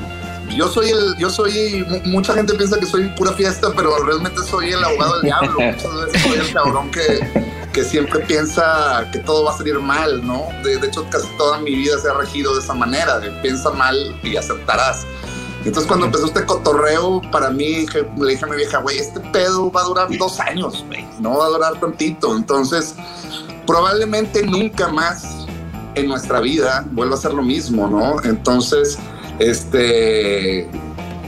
Yo 0.56 0.68
soy 0.68 0.90
el, 0.90 1.18
yo 1.18 1.30
soy, 1.30 1.86
mucha 2.06 2.34
gente 2.34 2.54
piensa 2.54 2.80
que 2.80 2.86
soy 2.86 3.10
pura 3.10 3.34
fiesta, 3.34 3.72
pero 3.76 3.98
realmente 4.04 4.42
soy 4.44 4.72
el 4.72 4.84
abogado 4.84 5.16
del 5.16 5.24
diablo. 5.24 5.52
Muchas 5.60 5.96
veces 6.06 6.22
soy 6.22 6.40
el 6.40 6.54
cabrón 6.54 6.92
que, 6.92 7.44
que 7.74 7.84
siempre 7.84 8.20
piensa 8.22 9.10
que 9.12 9.20
todo 9.20 9.44
va 9.44 9.54
a 9.54 9.58
salir 9.58 9.80
mal, 9.80 10.26
¿no? 10.26 10.48
De, 10.64 10.78
de, 10.78 10.88
hecho, 10.88 11.06
casi 11.10 11.28
toda 11.38 11.58
mi 11.60 11.76
vida 11.76 11.98
se 12.00 12.10
ha 12.10 12.14
regido 12.14 12.54
de 12.54 12.62
esa 12.62 12.74
manera, 12.74 13.20
de 13.20 13.32
piensa 13.42 13.72
mal 13.72 14.16
y 14.24 14.38
aceptarás. 14.38 15.06
Entonces 15.66 15.88
cuando 15.88 16.06
empezó 16.06 16.28
este 16.28 16.46
cotorreo, 16.46 17.22
para 17.32 17.50
mí 17.50 17.88
le 18.18 18.28
dije 18.28 18.46
a 18.46 18.48
mi 18.48 18.56
vieja, 18.56 18.78
güey, 18.80 19.00
este 19.00 19.20
pedo 19.20 19.72
va 19.72 19.82
a 19.82 19.86
durar 19.86 20.18
dos 20.18 20.40
años, 20.40 20.86
güey, 20.88 21.06
no 21.20 21.40
va 21.40 21.48
a 21.48 21.50
durar 21.50 21.80
tantito. 21.80 22.36
Entonces, 22.36 22.94
probablemente 23.66 24.44
nunca 24.44 24.90
más 24.90 25.48
en 25.96 26.08
nuestra 26.08 26.40
vida 26.40 26.86
vuelva 26.92 27.16
a 27.16 27.18
ser 27.18 27.34
lo 27.34 27.42
mismo, 27.42 27.88
¿no? 27.88 28.24
Entonces, 28.24 29.00
este, 29.40 30.70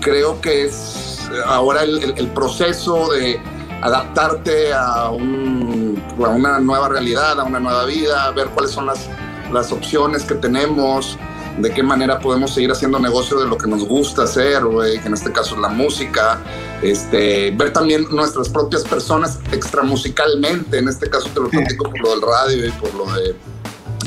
creo 0.01 0.39
que 0.39 0.65
es 0.65 1.27
ahora 1.47 1.81
el, 1.83 2.27
proceso 2.35 3.09
de 3.11 3.39
adaptarte 3.81 4.71
a, 4.71 5.09
una 5.09 6.59
nueva 6.59 6.89
realidad, 6.89 7.39
a 7.39 7.43
una 7.43 7.59
nueva 7.59 7.85
vida, 7.85 8.29
ver 8.31 8.49
cuáles 8.49 8.71
son 8.71 8.85
las, 8.85 9.09
las 9.51 9.71
opciones 9.71 10.23
que 10.23 10.35
tenemos, 10.35 11.17
de 11.57 11.71
qué 11.71 11.83
manera 11.83 12.19
podemos 12.19 12.53
seguir 12.53 12.71
haciendo 12.71 12.99
negocio 12.99 13.39
de 13.39 13.47
lo 13.47 13.57
que 13.57 13.67
nos 13.67 13.83
gusta 13.85 14.23
hacer, 14.23 14.63
güey, 14.63 14.99
que 14.99 15.07
en 15.07 15.13
este 15.13 15.31
caso 15.31 15.55
es 15.55 15.61
la 15.61 15.69
música, 15.69 16.39
este, 16.81 17.51
ver 17.51 17.73
también 17.73 18.05
nuestras 18.11 18.49
propias 18.49 18.83
personas 18.83 19.39
extramusicalmente, 19.51 20.77
en 20.77 20.87
este 20.87 21.09
caso 21.09 21.29
te 21.33 21.39
lo 21.39 21.49
platico 21.49 21.89
por 21.89 21.99
lo 21.99 22.09
del 22.11 22.21
radio 22.21 22.67
y 22.67 22.71
por 22.71 22.93
lo 22.93 23.05
de 23.13 23.35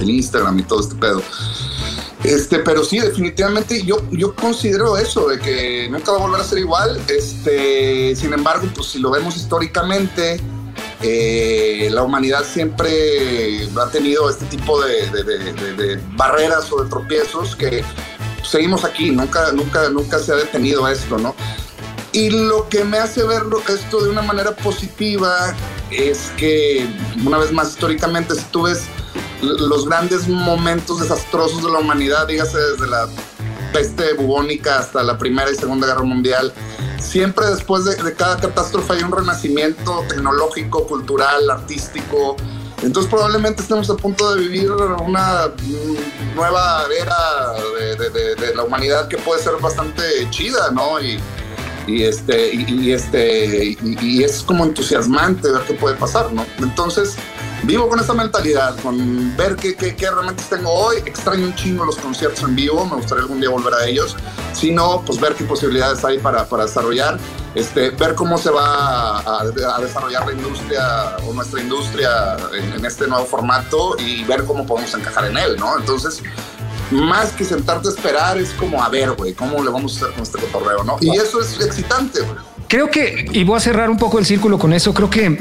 el 0.01 0.11
Instagram 0.11 0.59
y 0.59 0.63
todo 0.63 0.81
este 0.81 0.95
pedo. 0.95 1.23
Este, 2.25 2.59
pero 2.59 2.85
sí, 2.85 2.99
definitivamente 2.99 3.83
yo, 3.83 3.99
yo 4.11 4.35
considero 4.35 4.97
eso, 4.99 5.29
de 5.29 5.39
que 5.39 5.89
nunca 5.91 6.13
va 6.13 6.19
a 6.19 6.21
volver 6.21 6.41
a 6.41 6.45
ser 6.45 6.59
igual. 6.59 7.01
Este, 7.09 8.15
sin 8.15 8.33
embargo, 8.33 8.69
pues 8.75 8.89
si 8.89 8.99
lo 8.99 9.11
vemos 9.11 9.37
históricamente, 9.37 10.39
eh, 11.03 11.89
la 11.91 12.03
humanidad 12.03 12.45
siempre 12.45 13.69
ha 13.81 13.91
tenido 13.91 14.29
este 14.29 14.45
tipo 14.47 14.83
de, 14.83 15.99
barreras 16.13 16.71
o 16.73 16.83
de 16.83 16.91
tropiezos 16.91 17.57
que 17.57 17.83
seguimos 18.43 18.85
aquí, 18.85 19.11
nunca, 19.11 19.53
nunca, 19.53 19.89
nunca 19.89 20.19
se 20.19 20.33
ha 20.33 20.37
detenido 20.37 20.87
esto, 20.89 21.19
¿no? 21.19 21.35
Y 22.13 22.31
lo 22.31 22.69
que 22.69 22.85
me 22.85 22.99
hace 22.99 23.23
ver 23.23 23.43
esto 23.69 24.03
de 24.03 24.11
una 24.11 24.23
manera 24.23 24.55
positiva 24.57 25.55
es 25.91 26.33
que, 26.37 26.87
una 27.25 27.39
vez 27.39 27.53
más, 27.53 27.71
históricamente, 27.71 28.35
si 28.35 28.45
tú 28.51 28.63
ves 28.63 28.83
los 29.41 29.87
grandes 29.87 30.29
momentos 30.29 31.01
desastrosos 31.01 31.63
de 31.63 31.71
la 31.71 31.79
humanidad, 31.79 32.27
dígase 32.27 32.59
desde 32.59 32.87
la 32.89 33.09
peste 33.73 34.15
bubónica 34.15 34.81
hasta 34.81 35.03
la 35.03 35.17
Primera 35.17 35.51
y 35.51 35.55
Segunda 35.55 35.87
Guerra 35.87 36.03
Mundial, 36.03 36.53
siempre 37.01 37.47
después 37.47 37.85
de, 37.85 37.97
cada 38.15 38.37
catástrofe 38.37 38.95
hay 38.95 39.03
un 39.03 39.13
renacimiento 39.13 40.05
tecnológico, 40.09 40.87
cultural, 40.87 41.51
artístico. 41.51 42.37
Entonces 42.83 43.11
probablemente 43.11 43.63
estemos 43.63 43.91
a 43.91 43.97
punto 43.97 44.35
de 44.35 44.41
vivir 44.41 44.71
una 44.71 45.53
nueva 46.35 46.85
era 46.99 47.53
de, 48.07 48.55
la 48.55 48.65
humanidad 48.65 49.09
que 49.09 49.19
puede 49.19 49.43
ser 49.43 49.55
bastante 49.61 50.03
chida, 50.31 50.71
¿no? 50.71 51.01
Y, 51.01 51.21
y 51.87 52.05
este, 52.05 52.55
y, 52.55 52.93
este, 52.93 53.77
y, 53.83 54.23
es 54.23 54.43
como 54.43 54.65
entusiasmante 54.65 55.51
ver 55.51 55.63
qué 55.67 55.75
puede 55.75 55.97
pasar, 55.97 56.33
¿no? 56.33 56.47
Entonces, 56.59 57.17
vivo 57.65 57.89
con 57.89 58.01
esa 58.01 58.15
mentalidad, 58.15 58.77
con 58.81 59.37
ver 59.37 59.57
qué, 59.57 59.75
qué, 59.75 59.95
qué, 59.95 60.07
herramientas 60.07 60.49
tengo 60.49 60.71
hoy. 60.71 60.99
Extraño 61.05 61.47
un 61.47 61.55
chingo 61.55 61.85
los 61.85 61.97
conciertos 61.97 62.43
en 62.43 62.55
vivo, 62.55 62.85
me 62.87 62.97
gustaría 62.97 63.23
algún 63.23 63.41
día 63.41 63.51
volver 63.51 63.75
a 63.75 63.87
ellos. 63.87 64.17
Si 64.53 64.73
no, 64.73 65.03
pues 65.05 65.21
ver 65.21 65.35
qué 65.35 65.45
posibilidades 65.45 66.05
hay 66.05 66.19
para, 66.19 66.47
para 66.47 66.65
desarrollar, 66.65 67.19
este, 67.55 67.91
ver 67.91 68.15
cómo 68.15 68.39
se 68.39 68.51
va 68.51 69.19
a, 69.19 69.45
desarrollar 69.81 70.27
la 70.27 70.33
industria 70.33 71.17
o 71.27 71.33
nuestra 71.33 71.61
industria 71.61 72.37
en, 72.55 72.73
en, 72.73 72.85
este 72.85 73.07
nuevo 73.07 73.25
formato 73.27 73.97
y 73.99 74.25
ver 74.25 74.45
cómo 74.45 74.67
podemos 74.67 74.95
encajar 74.95 75.27
en 75.27 75.37
él, 75.37 75.57
¿no? 75.59 75.79
Entonces, 75.79 76.23
más 76.91 77.33
que 77.33 77.45
sentarte 77.45 77.89
a 77.89 77.91
esperar, 77.91 78.39
es 78.39 78.51
como 78.55 78.83
a 78.83 78.89
ver, 78.89 79.13
güey, 79.13 79.35
cómo 79.35 79.63
le 79.63 79.71
vamos 79.71 79.95
a 79.95 79.97
hacer 79.97 80.15
con 80.15 80.23
este 80.23 80.39
cotorreo, 80.39 80.85
¿no? 80.85 80.97
Y 81.01 81.17
eso 81.17 81.41
es 81.41 81.61
excitante, 81.61 82.21
güey. 82.21 82.37
Creo 82.69 82.89
que, 82.89 83.27
y 83.33 83.43
voy 83.43 83.57
a 83.57 83.61
cerrar 83.61 83.91
un 83.91 83.99
poco 83.99 84.21
el 84.21 84.27
círculo 84.27 84.57
con 84.57 84.73
eso, 84.73 84.95
creo 84.95 85.11
que 85.11 85.37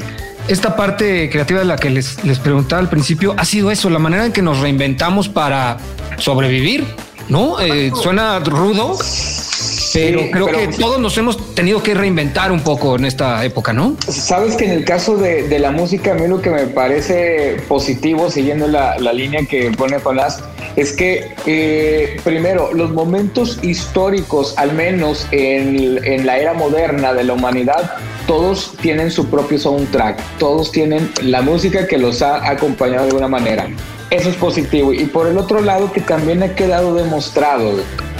esta 0.48 0.76
parte 0.76 1.30
creativa 1.30 1.60
de 1.60 1.66
la 1.66 1.76
que 1.76 1.90
les, 1.90 2.24
les 2.24 2.38
preguntaba 2.38 2.80
al 2.80 2.88
principio 2.88 3.34
ha 3.36 3.44
sido 3.44 3.70
eso, 3.70 3.90
la 3.90 3.98
manera 3.98 4.26
en 4.26 4.32
que 4.32 4.42
nos 4.42 4.60
reinventamos 4.60 5.28
para 5.28 5.78
sobrevivir, 6.18 6.84
¿no? 7.28 7.60
Eh, 7.60 7.92
suena 7.94 8.38
rudo, 8.40 8.98
pero 9.92 10.30
creo 10.30 10.46
que 10.46 10.68
todos 10.78 11.00
nos 11.00 11.16
hemos 11.18 11.54
tenido 11.54 11.82
que 11.82 11.94
reinventar 11.94 12.52
un 12.52 12.60
poco 12.60 12.96
en 12.96 13.04
esta 13.04 13.44
época, 13.44 13.72
¿no? 13.72 13.96
Sabes 14.08 14.56
que 14.56 14.64
en 14.64 14.72
el 14.72 14.84
caso 14.84 15.16
de, 15.16 15.58
la 15.58 15.70
música, 15.70 16.12
a 16.12 16.14
mí 16.14 16.26
lo 16.26 16.40
que 16.40 16.50
me 16.50 16.66
parece 16.66 17.56
positivo, 17.68 18.30
siguiendo 18.30 18.66
la, 18.66 18.96
línea 19.12 19.42
que 19.48 19.70
pone 19.70 19.98
Jonás, 19.98 20.42
es 20.76 20.92
que 20.92 21.34
eh, 21.46 22.20
primero, 22.22 22.72
los 22.72 22.92
momentos 22.92 23.58
históricos, 23.62 24.54
al 24.56 24.72
menos 24.72 25.26
en, 25.32 26.04
en 26.04 26.26
la 26.26 26.38
era 26.38 26.54
moderna 26.54 27.12
de 27.12 27.24
la 27.24 27.32
humanidad, 27.34 27.96
todos 28.30 28.74
tienen 28.80 29.10
su 29.10 29.26
propio 29.28 29.58
soundtrack, 29.58 30.16
todos 30.38 30.70
tienen 30.70 31.10
la 31.20 31.42
música 31.42 31.88
que 31.88 31.98
los 31.98 32.22
ha 32.22 32.48
acompañado 32.48 33.02
de 33.02 33.08
alguna 33.08 33.26
manera. 33.26 33.66
Eso 34.10 34.30
es 34.30 34.36
positivo. 34.36 34.92
Y 34.92 35.06
por 35.06 35.26
el 35.26 35.36
otro 35.36 35.60
lado, 35.60 35.90
que 35.90 36.00
también 36.00 36.40
ha 36.44 36.54
quedado 36.54 36.94
demostrado 36.94 37.72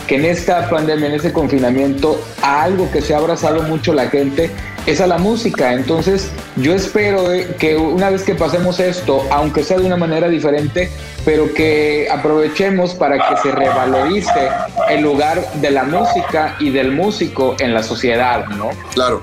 que 0.09 0.17
en 0.17 0.25
esta 0.25 0.69
pandemia, 0.69 1.07
en 1.07 1.13
este 1.13 1.33
confinamiento, 1.33 2.21
a 2.43 2.65
algo 2.65 2.91
que 2.91 3.03
se 3.03 3.15
ha 3.15 3.19
abrazado 3.19 3.63
mucho 3.63 3.95
la 3.95 4.09
gente 4.09 4.51
es 4.85 5.01
a 5.01 5.07
la 5.07 5.17
música. 5.17 5.75
Entonces, 5.75 6.33
yo 6.57 6.75
espero 6.75 7.29
que 7.61 7.77
una 7.77 8.11
vez 8.11 8.25
que 8.25 8.35
pasemos 8.35 8.81
esto, 8.81 9.25
aunque 9.31 9.63
sea 9.63 9.79
de 9.79 9.87
una 9.87 9.97
manera 9.97 10.29
diferente, 10.29 10.91
pero 11.25 11.55
que 11.55 12.09
aprovechemos 12.11 12.95
para 12.95 13.29
que 13.29 13.37
se 13.45 13.53
revalorice 13.53 14.49
el 14.89 15.03
lugar 15.03 15.41
de 15.61 15.71
la 15.71 15.85
música 15.85 16.57
y 16.59 16.71
del 16.71 16.91
músico 16.91 17.55
en 17.61 17.75
la 17.75 17.85
sociedad, 17.85 18.47
¿no? 18.47 18.71
Claro. 18.93 19.23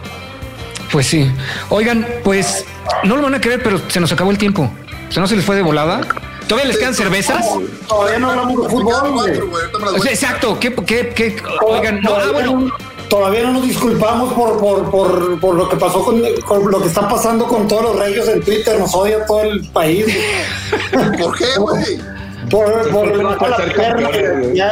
Pues 0.92 1.08
sí. 1.08 1.32
Oigan, 1.70 2.08
pues 2.24 2.66
no 3.04 3.16
lo 3.16 3.24
van 3.24 3.36
a 3.36 3.42
creer, 3.42 3.62
pero 3.64 3.80
se 3.90 4.00
nos 4.00 4.12
acabó 4.12 4.32
el 4.32 4.38
tiempo. 4.38 4.72
¿Se 5.10 5.20
no 5.20 5.28
se 5.28 5.36
les 5.36 5.46
fue 5.46 5.56
de 5.56 5.62
volada? 5.62 6.02
¿Todavía 6.48 6.70
les 6.70 6.78
quedan 6.78 6.94
cervezas? 6.94 7.46
Todavía 7.88 8.20
no 8.20 8.30
hablamos 8.32 8.64
de 8.64 8.70
fútbol. 8.70 10.08
exacto. 10.10 10.58
¿Qué, 10.60 10.74
qué, 10.74 11.10
qué? 11.10 11.38
Oigan, 11.66 12.02
no, 12.02 12.16
ah, 12.16 12.32
bueno. 12.32 12.72
Todavía 13.10 13.44
no 13.44 13.54
nos 13.54 13.64
disculpamos 13.64 14.34
por, 14.34 14.60
por, 14.60 14.92
por, 14.92 15.40
por 15.40 15.56
lo 15.56 15.70
que 15.70 15.78
pasó 15.78 16.04
con, 16.04 16.22
con, 16.46 16.70
lo 16.70 16.82
que 16.82 16.88
está 16.90 17.08
pasando 17.08 17.48
con 17.48 17.68
todos 17.68 17.84
los 17.84 18.00
reyes 18.00 18.28
en 18.28 18.42
Twitter. 18.42 18.78
Nos 18.78 18.94
odia 18.94 19.26
todo 19.26 19.44
el 19.44 19.66
país. 19.70 20.06
¿Por 20.92 21.38
qué, 21.38 21.46
güey? 21.58 21.98
Por, 22.50 22.90
por, 22.92 23.38
por 23.38 24.54
ya, 24.54 24.72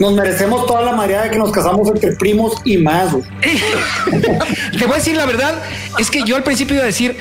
nos 0.00 0.14
merecemos 0.14 0.66
toda 0.66 0.82
la 0.82 0.92
mareada 0.92 1.30
que 1.30 1.38
nos 1.38 1.52
casamos 1.52 1.88
entre 1.88 2.12
primos 2.12 2.54
y 2.64 2.78
más. 2.78 3.14
Te 4.78 4.86
voy 4.86 4.94
a 4.94 4.96
decir 4.96 5.14
la 5.14 5.26
verdad, 5.26 5.54
es 5.98 6.10
que 6.10 6.22
yo 6.24 6.34
al 6.36 6.42
principio 6.42 6.76
iba 6.76 6.84
a 6.84 6.86
decir, 6.86 7.16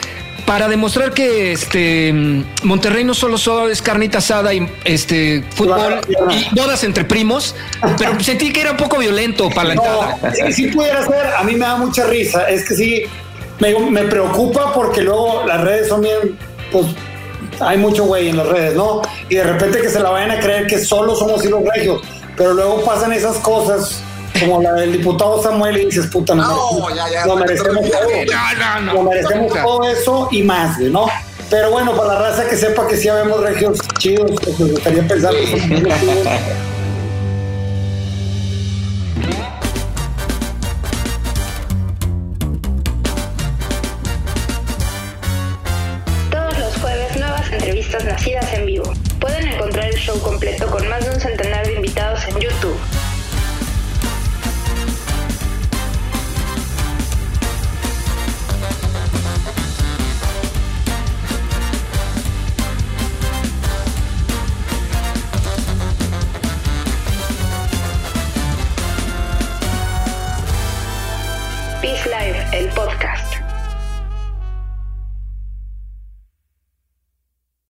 para 0.45 0.67
demostrar 0.67 1.13
que 1.13 1.51
este 1.51 2.11
Monterrey 2.63 3.03
no 3.03 3.13
solo, 3.13 3.69
es 3.69 3.81
carnita 3.83 4.17
asada 4.17 4.51
y 4.53 4.67
este 4.85 5.43
fútbol 5.51 5.99
y 6.07 6.55
bodas 6.55 6.83
entre 6.83 7.03
primos, 7.03 7.53
pero 7.99 8.19
sentí 8.19 8.51
que 8.51 8.61
era 8.61 8.71
un 8.71 8.77
poco 8.77 8.97
violento 8.97 9.49
para 9.51 9.67
la 9.67 9.73
entrada. 9.75 10.17
si 10.51 10.67
pudiera 10.67 11.05
ser, 11.05 11.27
a 11.37 11.43
mí 11.43 11.53
me 11.53 11.59
da 11.59 11.75
mucha 11.75 12.07
risa. 12.07 12.49
Es 12.49 12.67
que 12.67 12.73
sí, 12.75 13.03
me, 13.59 14.03
preocupa 14.05 14.73
porque 14.73 15.01
luego 15.01 15.45
las 15.45 15.61
redes 15.61 15.89
son 15.89 16.01
bien, 16.01 16.39
pues 16.71 16.87
hay 17.59 17.77
mucho 17.77 18.05
güey 18.05 18.29
en 18.29 18.37
las 18.37 18.47
redes, 18.47 18.75
¿no? 18.75 19.01
Y 19.29 19.35
de 19.35 19.43
repente 19.43 19.81
que 19.81 19.89
se 19.89 19.99
la 19.99 20.09
vayan 20.09 20.31
a 20.31 20.39
creer 20.39 20.65
que 20.65 20.79
solo 20.79 21.15
somos 21.15 21.43
los 21.45 21.63
regios, 21.75 22.01
pero 22.39 22.53
luego 22.53 22.83
pasan 22.85 23.11
esas 23.11 23.35
cosas 23.39 24.01
como 24.39 24.61
la 24.61 24.71
del 24.75 24.93
diputado 24.93 25.43
Samuel 25.43 25.77
y 25.77 25.85
dices, 25.87 26.07
puta, 26.07 26.33
no, 26.33 26.47
no 26.47 26.95
ya, 26.95 27.09
ya, 27.09 27.25
lo 27.25 27.35
merecemos 27.35 27.85
todo. 27.91 28.81
No, 28.85 28.93
lo 28.93 29.03
merecemos 29.03 29.53
todo 29.53 29.83
eso 29.89 30.29
y 30.31 30.43
más, 30.43 30.79
¿no? 30.79 31.07
Pero 31.49 31.69
bueno, 31.71 31.93
para 31.97 32.13
la 32.13 32.19
raza 32.29 32.47
que 32.47 32.55
sepa 32.55 32.87
que 32.87 32.95
sí 32.95 33.09
habemos 33.09 33.41
regios 33.41 33.79
chidos, 33.97 34.31
pues 34.41 34.57
me 34.57 34.71
gustaría 34.71 35.05
pensar 35.05 35.33
que 35.35 35.47
son 35.47 35.83